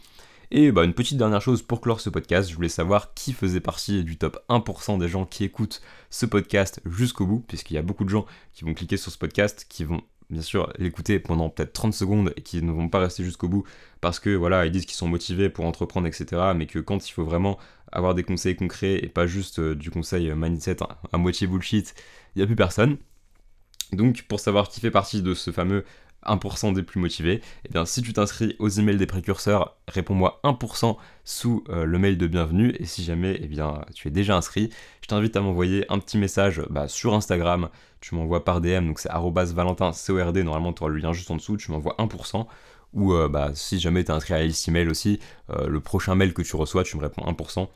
Et 0.50 0.72
bah, 0.72 0.84
une 0.84 0.94
petite 0.94 1.18
dernière 1.18 1.42
chose 1.42 1.60
pour 1.60 1.82
clore 1.82 2.00
ce 2.00 2.08
podcast, 2.08 2.48
je 2.48 2.54
voulais 2.54 2.70
savoir 2.70 3.12
qui 3.12 3.34
faisait 3.34 3.60
partie 3.60 4.02
du 4.02 4.16
top 4.16 4.42
1% 4.48 4.98
des 4.98 5.08
gens 5.08 5.26
qui 5.26 5.44
écoutent 5.44 5.82
ce 6.08 6.24
podcast 6.24 6.80
jusqu'au 6.86 7.26
bout, 7.26 7.44
puisqu'il 7.46 7.74
y 7.74 7.78
a 7.78 7.82
beaucoup 7.82 8.04
de 8.04 8.08
gens 8.08 8.24
qui 8.54 8.64
vont 8.64 8.72
cliquer 8.72 8.96
sur 8.96 9.12
ce 9.12 9.18
podcast, 9.18 9.66
qui 9.68 9.84
vont 9.84 10.00
bien 10.30 10.42
sûr 10.42 10.72
l'écouter 10.78 11.18
pendant 11.18 11.48
peut-être 11.50 11.72
30 11.72 11.94
secondes 11.94 12.32
et 12.36 12.42
qui 12.42 12.62
ne 12.62 12.70
vont 12.70 12.88
pas 12.88 13.00
rester 13.00 13.24
jusqu'au 13.24 13.48
bout 13.48 13.64
parce 14.00 14.20
que 14.20 14.30
voilà, 14.30 14.66
ils 14.66 14.72
disent 14.72 14.86
qu'ils 14.86 14.96
sont 14.96 15.08
motivés 15.08 15.48
pour 15.48 15.64
entreprendre, 15.64 16.06
etc. 16.06 16.52
Mais 16.54 16.66
que 16.66 16.78
quand 16.78 17.08
il 17.08 17.12
faut 17.12 17.24
vraiment 17.24 17.58
avoir 17.92 18.14
des 18.14 18.22
conseils 18.22 18.56
concrets 18.56 18.98
et 19.02 19.08
pas 19.08 19.26
juste 19.26 19.58
euh, 19.58 19.74
du 19.74 19.90
conseil 19.90 20.32
mindset 20.34 20.76
à 21.12 21.18
moitié 21.18 21.46
bullshit, 21.46 21.94
il 22.34 22.38
n'y 22.38 22.42
a 22.42 22.46
plus 22.46 22.56
personne. 22.56 22.98
Donc 23.92 24.22
pour 24.22 24.40
savoir 24.40 24.68
qui 24.68 24.80
fait 24.80 24.90
partie 24.90 25.22
de 25.22 25.34
ce 25.34 25.50
fameux 25.50 25.84
1% 26.26 26.72
des 26.74 26.82
plus 26.82 27.00
motivés, 27.00 27.34
et 27.34 27.42
eh 27.66 27.68
bien 27.70 27.84
si 27.84 28.02
tu 28.02 28.12
t'inscris 28.12 28.56
aux 28.58 28.68
emails 28.68 28.96
des 28.96 29.06
précurseurs, 29.06 29.76
réponds-moi 29.88 30.40
1% 30.44 30.96
sous 31.24 31.64
euh, 31.68 31.84
le 31.84 31.98
mail 31.98 32.18
de 32.18 32.26
bienvenue. 32.26 32.74
Et 32.78 32.86
si 32.86 33.04
jamais 33.04 33.38
eh 33.40 33.46
bien, 33.46 33.82
tu 33.94 34.08
es 34.08 34.10
déjà 34.10 34.36
inscrit, 34.36 34.70
je 35.02 35.08
t'invite 35.08 35.36
à 35.36 35.40
m'envoyer 35.40 35.84
un 35.90 35.98
petit 35.98 36.18
message 36.18 36.62
bah, 36.70 36.88
sur 36.88 37.14
Instagram, 37.14 37.68
tu 38.00 38.14
m'envoies 38.14 38.44
par 38.44 38.60
DM, 38.60 38.86
donc 38.86 38.98
c'est 38.98 39.10
valentin 39.10 39.92
CORD, 39.92 40.36
normalement 40.38 40.72
tu 40.72 40.82
auras 40.82 40.92
le 40.92 40.98
lien 40.98 41.12
juste 41.12 41.30
en 41.30 41.36
dessous, 41.36 41.56
tu 41.56 41.70
m'envoies 41.70 41.96
1%, 41.98 42.46
ou 42.94 43.12
euh, 43.12 43.28
bah, 43.28 43.50
si 43.54 43.78
jamais 43.78 44.04
tu 44.04 44.10
es 44.10 44.14
inscrit 44.14 44.34
à 44.34 44.38
la 44.38 44.52
email 44.68 44.88
aussi, 44.88 45.20
euh, 45.50 45.66
le 45.68 45.80
prochain 45.80 46.14
mail 46.14 46.34
que 46.34 46.42
tu 46.42 46.56
reçois, 46.56 46.84
tu 46.84 46.96
me 46.96 47.02
réponds 47.02 47.22
1%. 47.22 47.68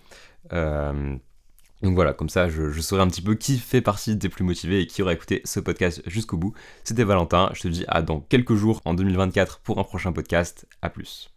Donc 1.82 1.94
voilà, 1.94 2.12
comme 2.12 2.28
ça 2.28 2.48
je, 2.48 2.80
saurai 2.80 3.02
un 3.02 3.08
petit 3.08 3.22
peu 3.22 3.34
qui 3.34 3.58
fait 3.58 3.80
partie 3.80 4.16
des 4.16 4.28
plus 4.28 4.44
motivés 4.44 4.82
et 4.82 4.86
qui 4.86 5.02
aura 5.02 5.12
écouté 5.12 5.42
ce 5.44 5.60
podcast 5.60 6.02
jusqu'au 6.06 6.36
bout. 6.36 6.54
C'était 6.84 7.04
Valentin, 7.04 7.50
je 7.54 7.62
te 7.62 7.68
dis 7.68 7.84
à 7.88 8.02
dans 8.02 8.20
quelques 8.20 8.54
jours 8.54 8.80
en 8.84 8.94
2024 8.94 9.60
pour 9.60 9.78
un 9.78 9.84
prochain 9.84 10.12
podcast. 10.12 10.66
A 10.80 10.90
plus. 10.90 11.31